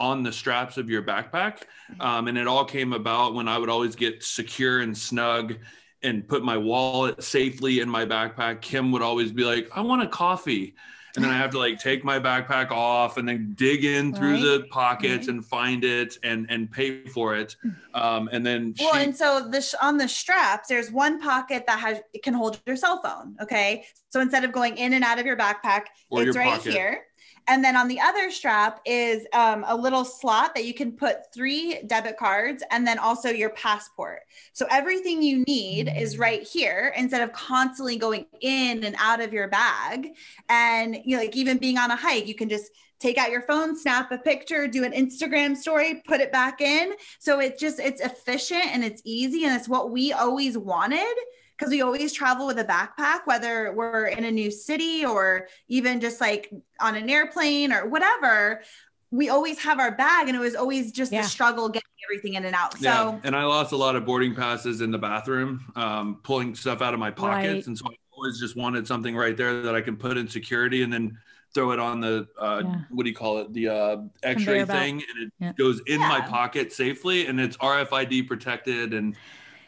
on 0.02 0.24
the 0.24 0.32
straps 0.32 0.78
of 0.78 0.90
your 0.90 1.04
backpack. 1.04 1.60
Um, 2.00 2.28
and 2.28 2.38
it 2.38 2.48
all 2.48 2.66
came 2.66 2.92
about 2.92 3.36
when 3.36 3.48
I 3.48 3.58
would 3.58 3.70
always 3.70 3.96
get 3.96 4.24
secure 4.24 4.80
and 4.80 4.98
snug 4.98 5.56
and 6.02 6.28
put 6.28 6.44
my 6.44 6.58
wallet 6.58 7.24
safely 7.24 7.80
in 7.80 7.88
my 7.88 8.06
backpack. 8.06 8.62
Kim 8.62 8.92
would 8.92 9.04
always 9.04 9.32
be 9.32 9.44
like, 9.44 9.70
I 9.74 9.82
want 9.82 10.02
a 10.02 10.08
coffee 10.08 10.76
and 11.16 11.26
then 11.26 11.32
I 11.32 11.38
have 11.38 11.52
to 11.52 11.60
like 11.60 11.80
take 11.80 12.04
my 12.04 12.20
backpack 12.20 12.72
off 12.72 13.18
and 13.18 13.28
then 13.28 13.54
dig 13.56 13.84
in 13.84 14.14
through 14.14 14.34
right. 14.34 14.42
the 14.42 14.68
pockets 14.70 15.28
right. 15.28 15.36
and 15.36 15.46
find 15.46 15.84
it 15.84 16.18
and 16.24 16.46
and 16.50 16.72
pay 16.72 17.06
for 17.06 17.36
it. 17.36 17.56
Um, 17.94 18.30
and 18.32 18.46
then 18.46 18.74
well, 18.80 18.94
she- 18.94 19.00
and 19.00 19.16
so 19.16 19.48
this 19.50 19.76
on 19.82 19.98
the 19.98 20.08
straps, 20.08 20.70
there's 20.70 20.92
one 20.92 21.20
pocket 21.20 21.66
that 21.68 21.80
has 21.80 22.00
it 22.14 22.24
can 22.24 22.34
hold 22.34 22.60
your 22.66 22.76
cell 22.76 23.02
phone. 23.02 23.36
Okay, 23.42 23.86
so 24.10 24.22
instead 24.22 24.44
of 24.44 24.52
going 24.52 24.78
in 24.78 24.94
and 24.94 25.04
out 25.04 25.20
of 25.20 25.26
your 25.26 25.38
backpack, 25.38 25.84
or 26.10 26.24
it's 26.24 26.38
right 26.38 26.52
pocket. 26.52 26.74
here. 26.74 27.06
And 27.48 27.64
then 27.64 27.76
on 27.76 27.88
the 27.88 28.00
other 28.00 28.32
strap 28.32 28.82
is 28.86 29.26
um, 29.34 29.66
a 29.68 29.76
little 29.76 30.06
slot 30.06 30.56
that 30.56 30.66
you 30.66 30.74
can 30.74 30.92
put 30.92 31.34
three 31.34 31.82
debit 31.88 32.18
cards 32.18 32.64
and 32.72 32.86
then 32.86 33.00
also 33.00 33.30
your 33.30 33.50
passport. 33.52 34.22
So 34.54 34.66
everything 34.70 35.22
you 35.22 35.44
need 35.48 35.92
is 35.96 36.18
right 36.18 36.44
here 36.44 36.94
instead 36.96 37.22
of 37.22 37.34
constantly 37.34 37.98
going 37.98 38.26
in 38.42 38.84
and 38.84 38.96
out 39.00 39.22
of 39.22 39.34
your 39.34 39.48
bag. 39.48 40.10
And 40.50 40.98
you 41.04 41.18
know, 41.18 41.24
like 41.24 41.36
even 41.36 41.58
being 41.58 41.78
on 41.78 41.92
a 41.92 41.96
hike, 41.96 42.28
you 42.28 42.36
can 42.36 42.50
just 42.50 42.72
take 43.00 43.18
out 43.18 43.32
your 43.32 43.42
phone, 43.42 43.76
snap 43.76 44.12
a 44.12 44.18
picture, 44.18 44.68
do 44.68 44.84
an 44.84 44.92
Instagram 44.92 45.58
story, 45.58 46.04
put 46.08 46.22
it 46.22 46.32
back 46.32 46.62
in. 46.62 46.94
So 47.20 47.40
it 47.40 47.58
just 47.58 47.80
it's 47.80 48.00
efficient 48.00 48.68
and 48.68 48.84
it's 48.84 49.02
easy 49.04 49.46
and 49.46 49.56
it's 49.56 49.68
what 49.68 49.92
we 49.92 50.14
always 50.14 50.58
wanted 50.58 51.16
because 51.62 51.72
we 51.72 51.84
always 51.84 52.12
travel 52.12 52.48
with 52.48 52.58
a 52.58 52.64
backpack, 52.64 53.20
whether 53.26 53.72
we're 53.74 54.08
in 54.08 54.26
a 54.26 54.32
new 54.32 54.50
city 54.50 55.06
or 55.06 55.48
even 55.68 56.02
just 56.02 56.20
like 56.20 56.52
on 56.80 56.96
an 56.96 57.08
airplane 57.08 57.72
or 57.72 57.88
whatever. 57.88 58.64
We 59.12 59.30
always 59.30 59.60
have 59.60 59.78
our 59.78 59.92
bag, 59.92 60.28
and 60.28 60.36
it 60.36 60.40
was 60.40 60.56
always 60.56 60.92
just 60.92 61.12
yeah. 61.12 61.20
a 61.20 61.24
struggle 61.24 61.70
getting 61.70 61.84
everything 62.10 62.34
in 62.34 62.46
and 62.46 62.56
out. 62.56 62.74
So, 62.78 62.84
yeah. 62.84 63.20
and 63.26 63.36
I 63.36 63.44
lost 63.44 63.74
a 63.74 63.78
lot 63.78 63.96
of 63.96 64.06
boarding 64.06 64.34
passes 64.34 64.82
in 64.82 64.90
the 64.90 64.98
bathroom, 64.98 65.64
um, 65.76 66.20
pulling 66.24 66.56
stuff 66.56 66.82
out 66.82 66.96
of 66.96 67.00
my 67.00 67.12
pockets, 67.12 67.54
right. 67.54 67.68
and 67.68 67.78
so 67.78 67.86
I 67.88 67.96
always 68.16 68.40
just 68.40 68.56
wanted 68.56 68.88
something 68.88 69.16
right 69.16 69.38
there 69.38 69.62
that 69.62 69.76
I 69.76 69.82
can 69.82 69.98
put 69.98 70.18
in 70.18 70.28
security, 70.28 70.82
and 70.82 70.92
then 70.92 71.16
throw 71.54 71.72
it 71.72 71.80
on 71.80 72.00
the 72.00 72.26
uh, 72.40 72.62
yeah. 72.64 72.76
what 72.90 73.04
do 73.04 73.10
you 73.10 73.16
call 73.16 73.40
it 73.40 73.52
the 73.52 73.68
uh, 73.68 73.98
x-ray 74.24 74.64
thing 74.64 75.04
and 75.14 75.24
it 75.24 75.34
yeah. 75.40 75.52
goes 75.58 75.82
in 75.88 76.00
yeah. 76.00 76.08
my 76.08 76.22
pocket 76.22 76.72
safely 76.72 77.28
and 77.28 77.42
it's 77.42 77.58
rfid 77.58 78.26
protected 78.26 78.94
and 78.94 79.18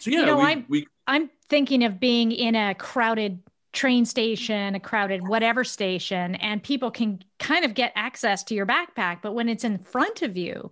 so 0.03 0.11
yeah 0.11 0.19
you 0.19 0.25
know, 0.25 0.37
we, 0.37 0.43
I'm, 0.43 0.65
we 0.67 0.87
I'm 1.07 1.29
thinking 1.49 1.83
of 1.83 1.99
being 1.99 2.31
in 2.31 2.55
a 2.55 2.75
crowded 2.75 3.39
train 3.73 4.05
station, 4.05 4.75
a 4.75 4.79
crowded 4.79 5.27
whatever 5.27 5.63
station, 5.63 6.35
and 6.35 6.61
people 6.61 6.91
can 6.91 7.23
kind 7.39 7.65
of 7.65 7.73
get 7.73 7.91
access 7.95 8.43
to 8.45 8.55
your 8.55 8.65
backpack. 8.65 9.19
But 9.21 9.33
when 9.33 9.49
it's 9.49 9.63
in 9.63 9.79
front 9.79 10.21
of 10.21 10.37
you, 10.37 10.71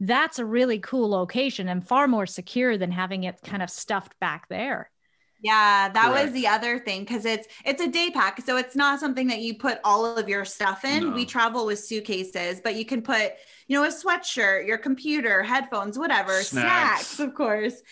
that's 0.00 0.38
a 0.38 0.44
really 0.44 0.78
cool 0.78 1.08
location 1.08 1.68
and 1.68 1.86
far 1.86 2.06
more 2.06 2.26
secure 2.26 2.76
than 2.76 2.90
having 2.90 3.24
it 3.24 3.40
kind 3.42 3.62
of 3.62 3.70
stuffed 3.70 4.18
back 4.20 4.48
there. 4.48 4.90
Yeah, 5.42 5.88
that 5.88 6.10
Correct. 6.10 6.26
was 6.26 6.32
the 6.32 6.46
other 6.46 6.78
thing 6.78 7.00
because 7.00 7.24
it's 7.24 7.48
it's 7.64 7.82
a 7.82 7.88
day 7.88 8.10
pack, 8.14 8.40
so 8.42 8.56
it's 8.58 8.76
not 8.76 9.00
something 9.00 9.26
that 9.26 9.40
you 9.40 9.56
put 9.56 9.78
all 9.82 10.16
of 10.16 10.28
your 10.28 10.44
stuff 10.44 10.84
in. 10.84 11.10
No. 11.10 11.14
We 11.14 11.24
travel 11.24 11.66
with 11.66 11.80
suitcases, 11.80 12.60
but 12.62 12.76
you 12.76 12.84
can 12.84 13.02
put, 13.02 13.32
you 13.66 13.76
know, 13.76 13.84
a 13.84 13.88
sweatshirt, 13.88 14.68
your 14.68 14.78
computer, 14.78 15.42
headphones, 15.42 15.98
whatever, 15.98 16.42
snacks, 16.42 17.08
snacks 17.08 17.20
of 17.20 17.34
course. 17.34 17.82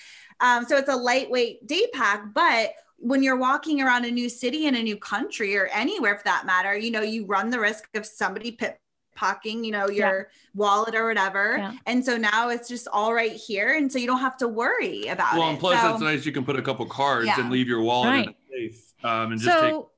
Um, 0.40 0.64
so 0.64 0.76
it's 0.76 0.88
a 0.88 0.96
lightweight 0.96 1.66
day 1.66 1.87
pack, 1.92 2.33
but 2.35 2.72
when 3.00 3.22
you're 3.22 3.37
walking 3.37 3.81
around 3.81 4.05
a 4.05 4.11
new 4.11 4.29
city 4.29 4.66
in 4.66 4.74
a 4.74 4.83
new 4.83 4.96
country 4.96 5.57
or 5.57 5.66
anywhere 5.68 6.16
for 6.16 6.24
that 6.24 6.44
matter, 6.46 6.76
you 6.76 6.90
know, 6.90 7.00
you 7.00 7.24
run 7.24 7.50
the 7.50 7.59
risk 7.59 7.88
of 7.94 8.05
somebody 8.05 8.57
pickpocketing, 8.57 9.64
you 9.64 9.72
know, 9.72 9.88
your 9.88 10.18
yeah. 10.18 10.22
wallet 10.55 10.94
or 10.94 11.07
whatever. 11.07 11.57
Yeah. 11.59 11.72
And 11.87 12.05
so 12.05 12.16
now 12.16 12.50
it's 12.50 12.68
just 12.68 12.88
all 12.88 13.14
right 13.14 13.33
here. 13.33 13.74
And 13.74 13.90
so 13.90 13.98
you 13.98 14.07
don't 14.07 14.20
have 14.20 14.37
to 14.38 14.48
worry 14.48 15.07
about 15.07 15.35
well, 15.35 15.48
it. 15.48 15.50
and 15.53 15.59
plus 15.59 15.81
so, 15.81 15.88
that's 15.88 16.03
nice. 16.03 16.26
You 16.26 16.33
can 16.33 16.44
put 16.44 16.59
a 16.59 16.62
couple 16.62 16.85
cards 16.87 17.26
yeah. 17.26 17.40
and 17.40 17.50
leave 17.50 17.68
your 17.68 17.81
wallet 17.81 18.09
right. 18.11 18.29
in 18.29 18.35
a 18.35 18.68
safe. 18.70 18.92
Um, 19.03 19.33
and 19.33 19.40
just 19.40 19.59
so, 19.59 19.90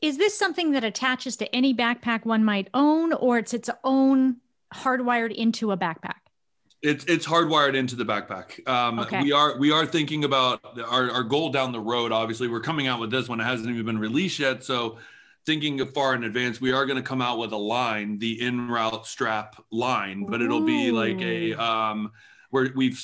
take- 0.00 0.08
is 0.08 0.16
this 0.16 0.36
something 0.36 0.70
that 0.70 0.82
attaches 0.82 1.36
to 1.36 1.54
any 1.54 1.74
backpack 1.74 2.24
one 2.24 2.42
might 2.42 2.68
own 2.72 3.12
or 3.12 3.36
it's 3.36 3.52
its 3.52 3.68
own 3.84 4.36
hardwired 4.72 5.34
into 5.34 5.72
a 5.72 5.76
backpack? 5.76 6.19
It's 6.82 7.04
it's 7.04 7.26
hardwired 7.26 7.74
into 7.74 7.94
the 7.94 8.04
backpack. 8.04 8.66
Um, 8.66 9.00
okay. 9.00 9.22
We 9.22 9.32
are 9.32 9.58
we 9.58 9.70
are 9.70 9.84
thinking 9.84 10.24
about 10.24 10.78
our, 10.80 11.10
our 11.10 11.22
goal 11.22 11.50
down 11.50 11.72
the 11.72 11.80
road. 11.80 12.10
Obviously, 12.10 12.48
we're 12.48 12.60
coming 12.60 12.86
out 12.86 13.00
with 13.00 13.10
this 13.10 13.28
one. 13.28 13.38
It 13.40 13.44
hasn't 13.44 13.68
even 13.68 13.84
been 13.84 13.98
released 13.98 14.38
yet. 14.38 14.64
So, 14.64 14.98
thinking 15.44 15.84
far 15.92 16.14
in 16.14 16.24
advance, 16.24 16.58
we 16.58 16.72
are 16.72 16.86
going 16.86 16.96
to 16.96 17.06
come 17.06 17.20
out 17.20 17.38
with 17.38 17.52
a 17.52 17.56
line, 17.56 18.18
the 18.18 18.40
in 18.40 18.68
route 18.68 19.06
strap 19.06 19.62
line, 19.70 20.24
but 20.24 20.40
it'll 20.40 20.64
be 20.64 20.90
like 20.90 21.20
a 21.20 21.52
um, 21.52 22.12
where 22.48 22.70
we've 22.74 22.98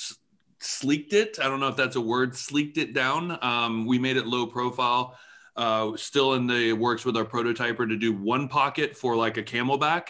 sleeked 0.59 1.13
it. 1.13 1.39
I 1.39 1.45
don't 1.45 1.61
know 1.61 1.69
if 1.69 1.77
that's 1.77 1.97
a 1.97 2.01
word. 2.01 2.35
Sleeked 2.35 2.79
it 2.79 2.95
down. 2.95 3.39
Um, 3.43 3.87
we 3.87 3.99
made 3.99 4.17
it 4.17 4.27
low 4.27 4.47
profile. 4.47 5.19
Uh, 5.55 5.97
still 5.97 6.35
in 6.35 6.47
the 6.47 6.73
works 6.75 7.05
with 7.05 7.17
our 7.17 7.25
prototyper 7.25 7.89
to 7.89 7.97
do 7.97 8.13
one 8.13 8.49
pocket 8.49 8.97
for 8.97 9.17
like 9.17 9.39
a 9.39 9.43
CamelBak 9.43 10.09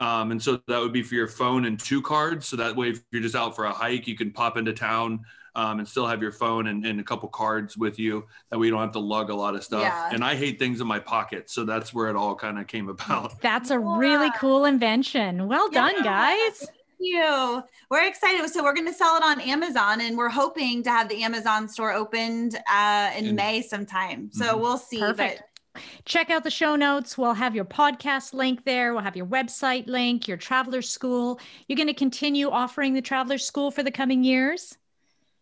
um, 0.00 0.30
and 0.30 0.42
so 0.42 0.60
that 0.66 0.80
would 0.80 0.92
be 0.92 1.02
for 1.02 1.14
your 1.14 1.28
phone 1.28 1.66
and 1.66 1.78
two 1.78 2.00
cards. 2.00 2.48
So 2.48 2.56
that 2.56 2.74
way, 2.74 2.88
if 2.88 3.02
you're 3.12 3.22
just 3.22 3.34
out 3.34 3.54
for 3.54 3.66
a 3.66 3.72
hike, 3.72 4.06
you 4.06 4.16
can 4.16 4.32
pop 4.32 4.56
into 4.56 4.72
town 4.72 5.20
um, 5.54 5.78
and 5.78 5.86
still 5.86 6.06
have 6.06 6.22
your 6.22 6.32
phone 6.32 6.68
and, 6.68 6.86
and, 6.86 7.00
a 7.00 7.02
couple 7.02 7.28
cards 7.28 7.76
with 7.76 7.98
you. 7.98 8.24
That 8.50 8.58
way, 8.58 8.66
you 8.66 8.72
don't 8.72 8.80
have 8.80 8.92
to 8.92 9.00
lug 9.00 9.30
a 9.30 9.34
lot 9.34 9.54
of 9.54 9.64
stuff. 9.64 9.82
Yeah. 9.82 10.10
And 10.12 10.24
I 10.24 10.36
hate 10.36 10.58
things 10.58 10.80
in 10.80 10.86
my 10.86 11.00
pocket. 11.00 11.50
So 11.50 11.64
that's 11.64 11.92
where 11.92 12.08
it 12.08 12.16
all 12.16 12.34
kind 12.34 12.58
of 12.58 12.66
came 12.66 12.88
about. 12.88 13.40
That's 13.40 13.70
a 13.70 13.78
really 13.78 14.30
cool 14.38 14.64
invention. 14.64 15.48
Well 15.48 15.68
yeah. 15.72 15.90
done, 15.90 16.04
guys. 16.04 16.58
Thank 16.60 16.70
you. 17.00 17.62
We're 17.90 18.06
excited. 18.06 18.48
So 18.50 18.62
we're 18.62 18.74
going 18.74 18.86
to 18.86 18.94
sell 18.94 19.16
it 19.16 19.24
on 19.24 19.40
Amazon, 19.40 20.00
and 20.00 20.16
we're 20.16 20.28
hoping 20.28 20.82
to 20.84 20.90
have 20.90 21.08
the 21.08 21.24
Amazon 21.24 21.68
store 21.68 21.92
opened 21.92 22.56
uh, 22.70 23.10
in, 23.16 23.26
in 23.26 23.34
May 23.34 23.62
sometime. 23.62 24.30
So 24.32 24.44
mm-hmm. 24.44 24.60
we'll 24.60 24.78
see. 24.78 25.00
Perfect. 25.00 25.42
Check 26.04 26.30
out 26.30 26.44
the 26.44 26.50
show 26.50 26.76
notes. 26.76 27.16
We'll 27.16 27.34
have 27.34 27.54
your 27.54 27.64
podcast 27.64 28.34
link 28.34 28.64
there. 28.64 28.92
We'll 28.92 29.02
have 29.02 29.16
your 29.16 29.26
website 29.26 29.86
link, 29.86 30.28
your 30.28 30.36
traveler 30.36 30.82
school. 30.82 31.40
You're 31.66 31.76
going 31.76 31.86
to 31.88 31.94
continue 31.94 32.50
offering 32.50 32.94
the 32.94 33.02
traveler 33.02 33.38
school 33.38 33.70
for 33.70 33.82
the 33.82 33.90
coming 33.90 34.24
years? 34.24 34.76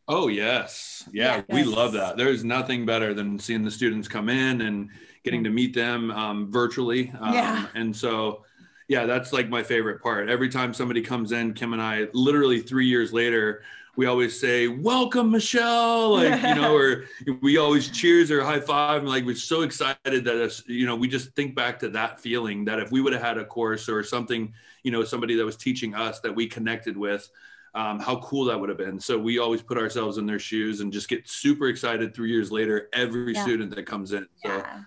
Oh, 0.08 0.28
yes. 0.28 1.08
Yeah, 1.12 1.42
we 1.50 1.64
love 1.64 1.92
that. 1.92 2.16
There's 2.16 2.42
nothing 2.42 2.86
better 2.86 3.12
than 3.12 3.38
seeing 3.38 3.62
the 3.62 3.70
students 3.70 4.08
come 4.08 4.30
in 4.30 4.62
and 4.62 4.88
getting 5.22 5.44
to 5.44 5.50
meet 5.50 5.74
them 5.74 6.10
um, 6.10 6.50
virtually. 6.50 7.12
Um, 7.20 7.34
yeah. 7.34 7.66
And 7.74 7.94
so, 7.94 8.44
yeah, 8.88 9.04
that's 9.04 9.34
like 9.34 9.50
my 9.50 9.62
favorite 9.62 10.02
part. 10.02 10.30
Every 10.30 10.48
time 10.48 10.72
somebody 10.72 11.02
comes 11.02 11.32
in, 11.32 11.52
Kim 11.52 11.74
and 11.74 11.82
I, 11.82 12.06
literally 12.14 12.60
three 12.60 12.86
years 12.86 13.12
later, 13.12 13.62
we 13.98 14.06
always 14.06 14.38
say, 14.38 14.68
"Welcome, 14.68 15.32
Michelle!" 15.32 16.12
Like 16.12 16.40
you 16.40 16.54
know, 16.54 16.76
or 16.76 17.06
we 17.42 17.56
always 17.56 17.88
cheers 17.88 18.30
or 18.30 18.44
high 18.44 18.60
five. 18.60 19.00
And 19.00 19.08
like 19.08 19.24
we're 19.24 19.34
so 19.34 19.62
excited 19.62 20.24
that 20.24 20.36
us, 20.36 20.62
you 20.68 20.86
know, 20.86 20.94
we 20.94 21.08
just 21.08 21.34
think 21.34 21.56
back 21.56 21.80
to 21.80 21.88
that 21.88 22.20
feeling 22.20 22.64
that 22.66 22.78
if 22.78 22.92
we 22.92 23.00
would 23.00 23.12
have 23.12 23.20
had 23.20 23.38
a 23.38 23.44
course 23.44 23.88
or 23.88 24.04
something, 24.04 24.54
you 24.84 24.92
know, 24.92 25.02
somebody 25.02 25.34
that 25.34 25.44
was 25.44 25.56
teaching 25.56 25.96
us 25.96 26.20
that 26.20 26.32
we 26.32 26.46
connected 26.46 26.96
with, 26.96 27.28
um, 27.74 27.98
how 27.98 28.20
cool 28.20 28.44
that 28.44 28.58
would 28.58 28.68
have 28.68 28.78
been. 28.78 29.00
So 29.00 29.18
we 29.18 29.40
always 29.40 29.62
put 29.62 29.76
ourselves 29.76 30.16
in 30.16 30.26
their 30.26 30.38
shoes 30.38 30.78
and 30.78 30.92
just 30.92 31.08
get 31.08 31.28
super 31.28 31.66
excited 31.66 32.14
three 32.14 32.30
years 32.30 32.52
later 32.52 32.88
every 32.92 33.34
yeah. 33.34 33.42
student 33.42 33.74
that 33.74 33.84
comes 33.84 34.12
in. 34.12 34.28
So. 34.44 34.62
Yeah. 34.62 34.82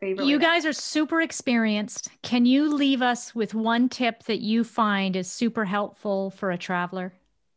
You 0.00 0.40
guys 0.40 0.66
are 0.66 0.72
super 0.72 1.20
experienced. 1.20 2.08
Can 2.22 2.44
you 2.46 2.74
leave 2.74 3.00
us 3.00 3.32
with 3.32 3.54
one 3.54 3.88
tip 3.88 4.24
that 4.24 4.40
you 4.40 4.64
find 4.64 5.14
is 5.14 5.30
super 5.30 5.64
helpful 5.64 6.30
for 6.30 6.50
a 6.50 6.58
traveler? 6.58 7.12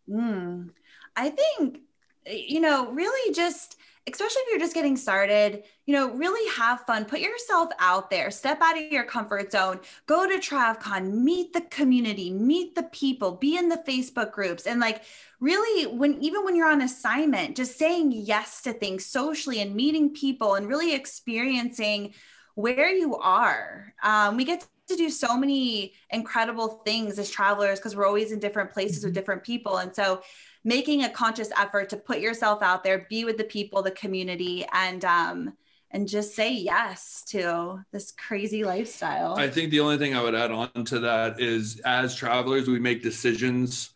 Mm, 0.10 0.70
I 1.16 1.30
think, 1.30 1.80
you 2.26 2.60
know, 2.60 2.92
really 2.92 3.34
just, 3.34 3.78
especially 4.12 4.42
if 4.44 4.52
you're 4.52 4.60
just 4.60 4.74
getting 4.74 4.96
started, 4.96 5.64
you 5.86 5.94
know, 5.94 6.12
really 6.12 6.50
have 6.56 6.82
fun. 6.82 7.06
Put 7.06 7.20
yourself 7.20 7.70
out 7.80 8.10
there, 8.10 8.32
step 8.32 8.60
out 8.62 8.78
of 8.78 8.92
your 8.92 9.04
comfort 9.04 9.52
zone, 9.52 9.80
go 10.06 10.28
to 10.28 10.38
TravCon, 10.38 11.12
meet 11.12 11.52
the 11.52 11.62
community, 11.62 12.32
meet 12.32 12.76
the 12.76 12.84
people, 12.84 13.34
be 13.34 13.58
in 13.58 13.68
the 13.68 13.84
Facebook 13.88 14.32
groups. 14.32 14.66
And 14.66 14.80
like, 14.80 15.04
really, 15.40 15.88
when 15.88 16.22
even 16.24 16.46
when 16.46 16.56
you're 16.56 16.72
on 16.72 16.82
assignment, 16.82 17.58
just 17.58 17.78
saying 17.78 18.12
yes 18.14 18.62
to 18.62 18.74
things 18.74 19.06
socially 19.06 19.62
and 19.62 19.76
meeting 19.76 20.14
people 20.14 20.56
and 20.56 20.68
really 20.68 20.96
experiencing 20.96 22.14
where 22.58 22.90
you 22.90 23.16
are. 23.18 23.94
Um, 24.02 24.36
we 24.36 24.44
get 24.44 24.66
to 24.88 24.96
do 24.96 25.12
so 25.12 25.38
many 25.38 25.94
incredible 26.10 26.82
things 26.84 27.20
as 27.20 27.30
travelers 27.30 27.78
because 27.78 27.96
we're 27.96 28.08
always 28.08 28.32
in 28.32 28.40
different 28.40 28.72
places 28.72 29.04
with 29.04 29.12
mm-hmm. 29.12 29.20
different 29.20 29.44
people. 29.44 29.78
And 29.78 29.96
so 29.96 30.24
making 30.64 31.04
a 31.04 31.10
conscious 31.10 31.52
effort 31.56 31.88
to 31.90 31.98
put 31.98 32.20
yourself 32.20 32.64
out 32.64 32.84
there, 32.84 33.06
be 33.12 33.26
with 33.26 33.38
the 33.38 33.44
people, 33.44 33.84
the 33.84 33.92
community, 33.92 34.66
and 34.74 35.06
um, 35.06 35.54
and 35.92 36.08
just 36.08 36.34
say 36.34 36.52
yes 36.52 37.24
to 37.28 37.80
this 37.92 38.12
crazy 38.12 38.64
lifestyle. 38.64 39.38
I 39.38 39.50
think 39.50 39.70
the 39.70 39.80
only 39.80 40.00
thing 40.00 40.16
I 40.16 40.24
would 40.24 40.36
add 40.36 40.52
on 40.52 40.84
to 40.86 41.00
that 41.00 41.40
is 41.40 41.80
as 41.86 42.16
travelers, 42.16 42.68
we 42.68 42.80
make 42.80 43.04
decisions. 43.04 43.92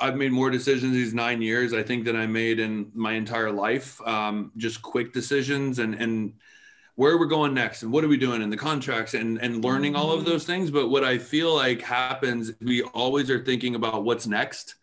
I've 0.00 0.16
made 0.16 0.32
more 0.32 0.50
decisions 0.50 0.92
these 0.92 1.14
nine 1.14 1.40
years, 1.40 1.72
I 1.72 1.84
think, 1.84 2.04
than 2.04 2.16
I 2.16 2.26
made 2.26 2.58
in 2.58 2.90
my 2.94 3.12
entire 3.12 3.52
life. 3.52 4.00
Um, 4.04 4.50
just 4.56 4.82
quick 4.82 5.12
decisions 5.12 5.78
and 5.78 5.94
and 5.94 6.32
where 6.94 7.18
we're 7.18 7.26
going 7.26 7.54
next 7.54 7.82
and 7.82 7.92
what 7.92 8.04
are 8.04 8.08
we 8.08 8.18
doing 8.18 8.42
in 8.42 8.50
the 8.50 8.56
contracts 8.56 9.14
and 9.14 9.38
and 9.38 9.64
learning 9.64 9.96
all 9.96 10.12
of 10.12 10.20
mm-hmm. 10.20 10.30
those 10.30 10.44
things. 10.44 10.70
But 10.70 10.90
what 10.90 11.04
I 11.04 11.18
feel 11.18 11.54
like 11.54 11.82
happens, 11.82 12.52
we 12.60 12.82
always 12.82 13.30
are 13.30 13.42
thinking 13.42 13.74
about 13.74 14.04
what's 14.04 14.26
next 14.26 14.76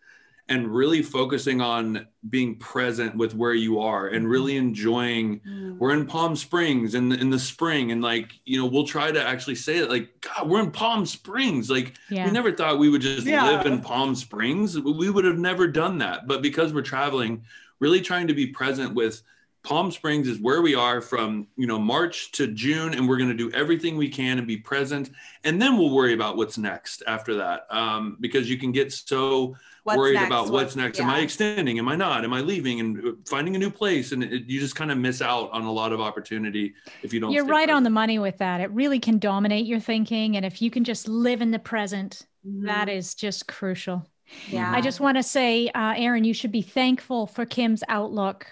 and 0.50 0.67
really 0.67 1.04
focusing 1.04 1.62
on 1.62 2.08
being 2.28 2.56
present 2.56 3.15
with 3.15 3.36
where 3.36 3.54
you 3.54 3.80
are 3.80 4.08
and 4.08 4.24
mm-hmm. 4.24 4.32
really 4.32 4.58
enjoying 4.58 5.39
mm. 5.41 5.78
we're 5.78 5.93
in 5.93 6.06
palm 6.06 6.36
springs 6.36 6.95
in 6.95 7.10
the, 7.10 7.17
in 7.19 7.30
the 7.30 7.39
spring 7.39 7.91
and 7.91 8.02
like 8.02 8.34
you 8.45 8.60
know 8.60 8.65
we'll 8.65 8.86
try 8.86 9.12
to 9.12 9.24
actually 9.24 9.56
say 9.56 9.78
it 9.78 9.89
like 9.89 10.10
god 10.22 10.50
we're 10.50 10.60
in 10.60 10.72
palm 10.72 11.06
springs 11.06 11.69
like 11.69 11.93
yeah. 12.10 12.26
we 12.26 12.32
never 12.32 12.52
thought 12.52 12.80
we 12.80 12.89
would 12.89 13.02
just 13.02 13.26
yeah. 13.26 13.45
live 13.45 13.65
in 13.65 13.80
palm 13.80 14.15
springs 14.15 14.78
we 14.80 15.10
would 15.10 15.24
have 15.24 15.38
never 15.38 15.67
done 15.67 16.00
that 16.00 16.28
but 16.28 16.41
because 16.41 16.74
we're 16.74 16.82
traveling 16.82 17.43
really 17.80 18.02
trying 18.02 18.28
to 18.28 18.34
be 18.34 18.48
present 18.48 18.93
with 18.93 19.22
Palm 19.70 19.92
Springs 19.92 20.28
is 20.28 20.40
where 20.40 20.64
we 20.64 20.74
are 20.74 21.00
from, 21.00 21.46
you 21.56 21.68
know, 21.68 21.78
March 21.78 22.32
to 22.32 22.48
June, 22.48 22.96
and 22.96 23.08
we're 23.08 23.18
going 23.18 23.30
to 23.30 23.36
do 23.36 23.52
everything 23.52 23.98
we 23.98 24.10
can 24.10 24.40
and 24.40 24.48
be 24.48 24.58
present, 24.58 25.12
and 25.44 25.62
then 25.62 25.78
we'll 25.78 25.92
worry 25.92 26.14
about 26.16 26.38
what's 26.38 26.58
next 26.58 27.04
after 27.06 27.36
that, 27.36 27.68
um, 27.70 28.18
because 28.20 28.50
you 28.50 28.58
can 28.58 28.72
get 28.72 28.92
so 28.92 29.56
what's 29.84 29.96
worried 29.96 30.16
next? 30.16 30.26
about 30.26 30.42
what's, 30.46 30.52
what's 30.52 30.76
next. 30.76 30.98
Yeah. 30.98 31.06
Am 31.06 31.12
I 31.12 31.20
extending? 31.20 31.78
Am 31.78 31.88
I 31.88 31.96
not? 31.96 32.24
Am 32.24 32.34
I 32.34 32.42
leaving? 32.42 32.80
And 32.80 33.16
finding 33.28 33.56
a 33.56 33.60
new 33.60 33.70
place, 33.70 34.12
and 34.12 34.24
it, 34.24 34.46
you 34.48 34.60
just 34.60 34.76
kind 34.76 34.92
of 34.92 34.98
miss 34.98 35.22
out 35.22 35.52
on 35.52 35.62
a 35.62 35.72
lot 35.72 35.94
of 35.94 36.02
opportunity 36.02 36.74
if 37.04 37.14
you 37.14 37.20
don't. 37.20 37.32
You're 37.32 37.46
right 37.46 37.68
present. 37.68 37.78
on 37.78 37.84
the 37.84 37.92
money 37.92 38.18
with 38.18 38.40
that. 38.40 38.62
It 38.62 38.72
really 38.72 39.00
can 39.00 39.20
dominate 39.20 39.68
your 39.68 39.80
thinking, 39.80 40.36
and 40.36 40.44
if 40.44 40.64
you 40.64 40.72
can 40.72 40.84
just 40.84 41.08
live 41.08 41.44
in 41.44 41.52
the 41.52 41.60
present, 41.60 42.26
mm-hmm. 42.44 42.66
that 42.66 42.90
is 42.90 43.14
just 43.14 43.48
crucial. 43.48 44.04
Yeah. 44.48 44.72
I 44.72 44.82
just 44.82 45.00
want 45.00 45.18
to 45.18 45.24
say, 45.24 45.70
uh, 45.70 45.94
Aaron, 45.96 46.24
you 46.24 46.34
should 46.34 46.52
be 46.52 46.64
thankful 46.64 47.28
for 47.28 47.46
Kim's 47.46 47.84
outlook 47.88 48.48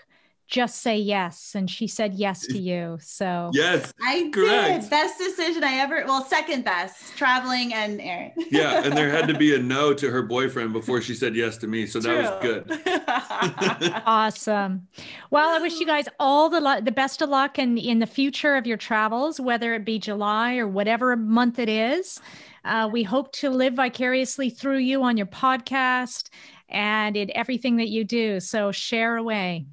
just 0.47 0.81
say 0.81 0.97
yes 0.97 1.53
and 1.55 1.69
she 1.69 1.87
said 1.87 2.13
yes 2.15 2.47
to 2.47 2.57
you 2.57 2.97
so. 3.01 3.51
Yes 3.53 3.93
i 4.01 4.29
correct. 4.33 4.81
did 4.83 4.89
best 4.89 5.17
decision 5.17 5.63
i 5.63 5.75
ever 5.75 6.03
well 6.07 6.23
second 6.23 6.63
best 6.63 7.15
traveling 7.17 7.73
and 7.73 7.99
aaron 8.01 8.31
yeah 8.51 8.81
and 8.83 8.95
there 8.95 9.09
had 9.09 9.27
to 9.27 9.37
be 9.37 9.53
a 9.55 9.59
no 9.59 9.93
to 9.93 10.09
her 10.09 10.21
boyfriend 10.23 10.71
before 10.73 11.01
she 11.01 11.13
said 11.13 11.35
yes 11.35 11.57
to 11.57 11.67
me 11.67 11.85
so 11.85 11.99
True. 11.99 12.13
that 12.13 12.41
was 12.41 13.85
good. 13.85 13.93
Awesome. 14.05 14.87
Well 15.31 15.49
i 15.49 15.59
wish 15.59 15.79
you 15.79 15.85
guys 15.85 16.05
all 16.19 16.49
the 16.49 16.61
lo- 16.61 16.81
the 16.81 16.91
best 16.91 17.21
of 17.21 17.29
luck 17.29 17.59
in 17.59 17.77
in 17.77 17.99
the 17.99 18.05
future 18.05 18.55
of 18.55 18.65
your 18.65 18.77
travels 18.77 19.39
whether 19.39 19.73
it 19.73 19.85
be 19.85 19.99
july 19.99 20.57
or 20.57 20.67
whatever 20.67 21.15
month 21.15 21.59
it 21.59 21.69
is. 21.69 22.19
Uh, 22.63 22.89
we 22.91 23.03
hope 23.03 23.31
to 23.31 23.49
live 23.49 23.73
vicariously 23.75 24.49
through 24.49 24.77
you 24.77 25.01
on 25.03 25.15
your 25.15 25.25
podcast 25.25 26.29
and 26.69 27.15
in 27.15 27.31
everything 27.35 27.77
that 27.77 27.87
you 27.87 28.03
do 28.03 28.39
so 28.41 28.71
share 28.73 29.15
away 29.17 29.65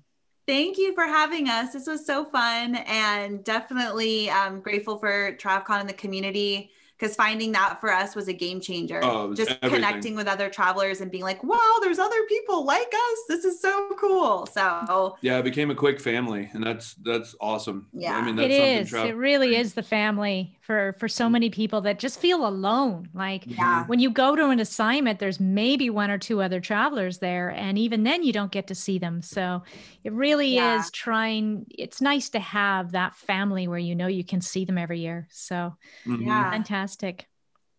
Thank 0.47 0.77
you 0.77 0.95
for 0.95 1.05
having 1.05 1.49
us. 1.49 1.73
This 1.73 1.87
was 1.87 2.05
so 2.05 2.25
fun 2.25 2.77
and 2.87 3.43
definitely 3.45 4.29
um, 4.31 4.61
grateful 4.61 4.99
for 4.99 5.33
TravCon 5.37 5.81
and 5.81 5.89
the 5.89 5.95
community 5.95 6.71
because 6.99 7.17
finding 7.17 7.53
that 7.53 7.81
for 7.81 7.93
us 7.93 8.15
was 8.15 8.29
a 8.29 8.33
game 8.33 8.61
changer. 8.61 9.01
Oh, 9.03 9.35
Just 9.35 9.51
everything. 9.51 9.71
connecting 9.71 10.15
with 10.15 10.27
other 10.27 10.49
travelers 10.49 11.01
and 11.01 11.11
being 11.11 11.25
like, 11.25 11.43
wow, 11.43 11.79
there's 11.83 11.99
other 11.99 12.23
people 12.29 12.65
like 12.65 12.93
us. 12.93 13.19
This 13.29 13.45
is 13.45 13.61
so 13.61 13.91
cool. 13.99 14.47
So 14.47 15.17
yeah, 15.21 15.39
it 15.39 15.43
became 15.43 15.71
a 15.71 15.75
quick 15.75 16.01
family, 16.01 16.49
and 16.53 16.65
that's 16.65 16.95
that's 16.95 17.35
awesome. 17.41 17.89
Yeah, 17.93 18.17
I 18.17 18.25
mean, 18.25 18.37
that's 18.37 18.47
it 18.47 18.53
is. 18.53 18.91
Tra- 18.91 19.07
it 19.07 19.17
really 19.17 19.57
is 19.57 19.75
the 19.75 19.83
family 19.83 20.57
for 20.67 20.95
for 20.99 21.09
so 21.09 21.29
many 21.29 21.51
people 21.51 21.81
that 21.83 21.99
just 21.99 22.19
feel 22.19 22.47
alone. 22.47 23.09
Like 23.15 23.45
yeah. 23.47 23.85
when 23.87 24.01
you 24.01 24.11
go 24.11 24.35
to 24.35 24.49
an 24.49 24.61
assignment, 24.61 25.19
there's 25.19 25.41
maybe 25.41 25.91
one 25.91 26.11
or 26.11 26.19
two 26.19 26.43
other 26.43 26.61
travelers 26.61 27.19
there, 27.19 27.51
and 27.51 27.79
even 27.79 28.03
then 28.03 28.23
you 28.23 28.33
don't 28.33 28.53
get 28.53 28.67
to 28.69 28.75
see 28.75 28.99
them. 28.99 29.23
So 29.23 29.63
it 30.03 30.13
really 30.13 30.55
yeah. 30.55 30.79
is 30.79 30.91
trying. 30.91 31.67
It's 31.71 32.01
nice 32.01 32.31
to 32.31 32.41
have 32.41 32.93
that 32.93 33.15
family 33.15 33.69
where 33.69 33.79
you 33.79 33.95
know 33.95 34.07
you 34.07 34.25
can 34.25 34.41
see 34.41 34.65
them 34.65 34.79
every 34.79 35.01
year. 35.01 35.29
So 35.31 35.77
mm-hmm. 36.07 36.23
yeah, 36.23 36.51
fantastic 36.51 37.29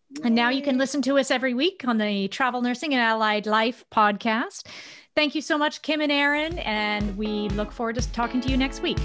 Fantastic. 0.08 0.26
And 0.26 0.34
now 0.34 0.50
you 0.50 0.62
can 0.62 0.78
listen 0.78 1.02
to 1.02 1.18
us 1.18 1.30
every 1.30 1.54
week 1.54 1.82
on 1.86 1.98
the 1.98 2.28
Travel 2.28 2.62
Nursing 2.62 2.94
and 2.94 3.02
Allied 3.02 3.46
Life 3.46 3.84
podcast. 3.92 4.66
Thank 5.16 5.34
you 5.34 5.40
so 5.40 5.58
much, 5.58 5.82
Kim 5.82 6.00
and 6.00 6.12
Aaron, 6.12 6.58
and 6.60 7.16
we 7.16 7.48
look 7.50 7.72
forward 7.72 7.96
to 7.96 8.12
talking 8.12 8.40
to 8.42 8.48
you 8.48 8.56
next 8.56 8.82
week. 8.82 8.98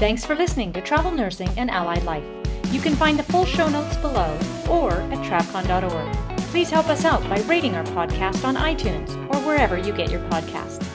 Thanks 0.00 0.24
for 0.24 0.34
listening 0.34 0.72
to 0.72 0.80
Travel 0.80 1.10
Nursing 1.10 1.50
and 1.58 1.70
Allied 1.70 2.04
Life. 2.04 2.24
You 2.72 2.80
can 2.80 2.96
find 2.96 3.18
the 3.18 3.22
full 3.24 3.44
show 3.44 3.68
notes 3.68 3.98
below 3.98 4.34
or 4.70 4.92
at 4.92 5.18
travcon.org. 5.18 6.38
Please 6.48 6.70
help 6.70 6.88
us 6.88 7.04
out 7.04 7.22
by 7.28 7.38
rating 7.40 7.74
our 7.74 7.84
podcast 7.84 8.48
on 8.48 8.56
iTunes 8.56 9.10
or 9.28 9.36
wherever 9.46 9.76
you 9.76 9.92
get 9.92 10.10
your 10.10 10.26
podcasts. 10.30 10.89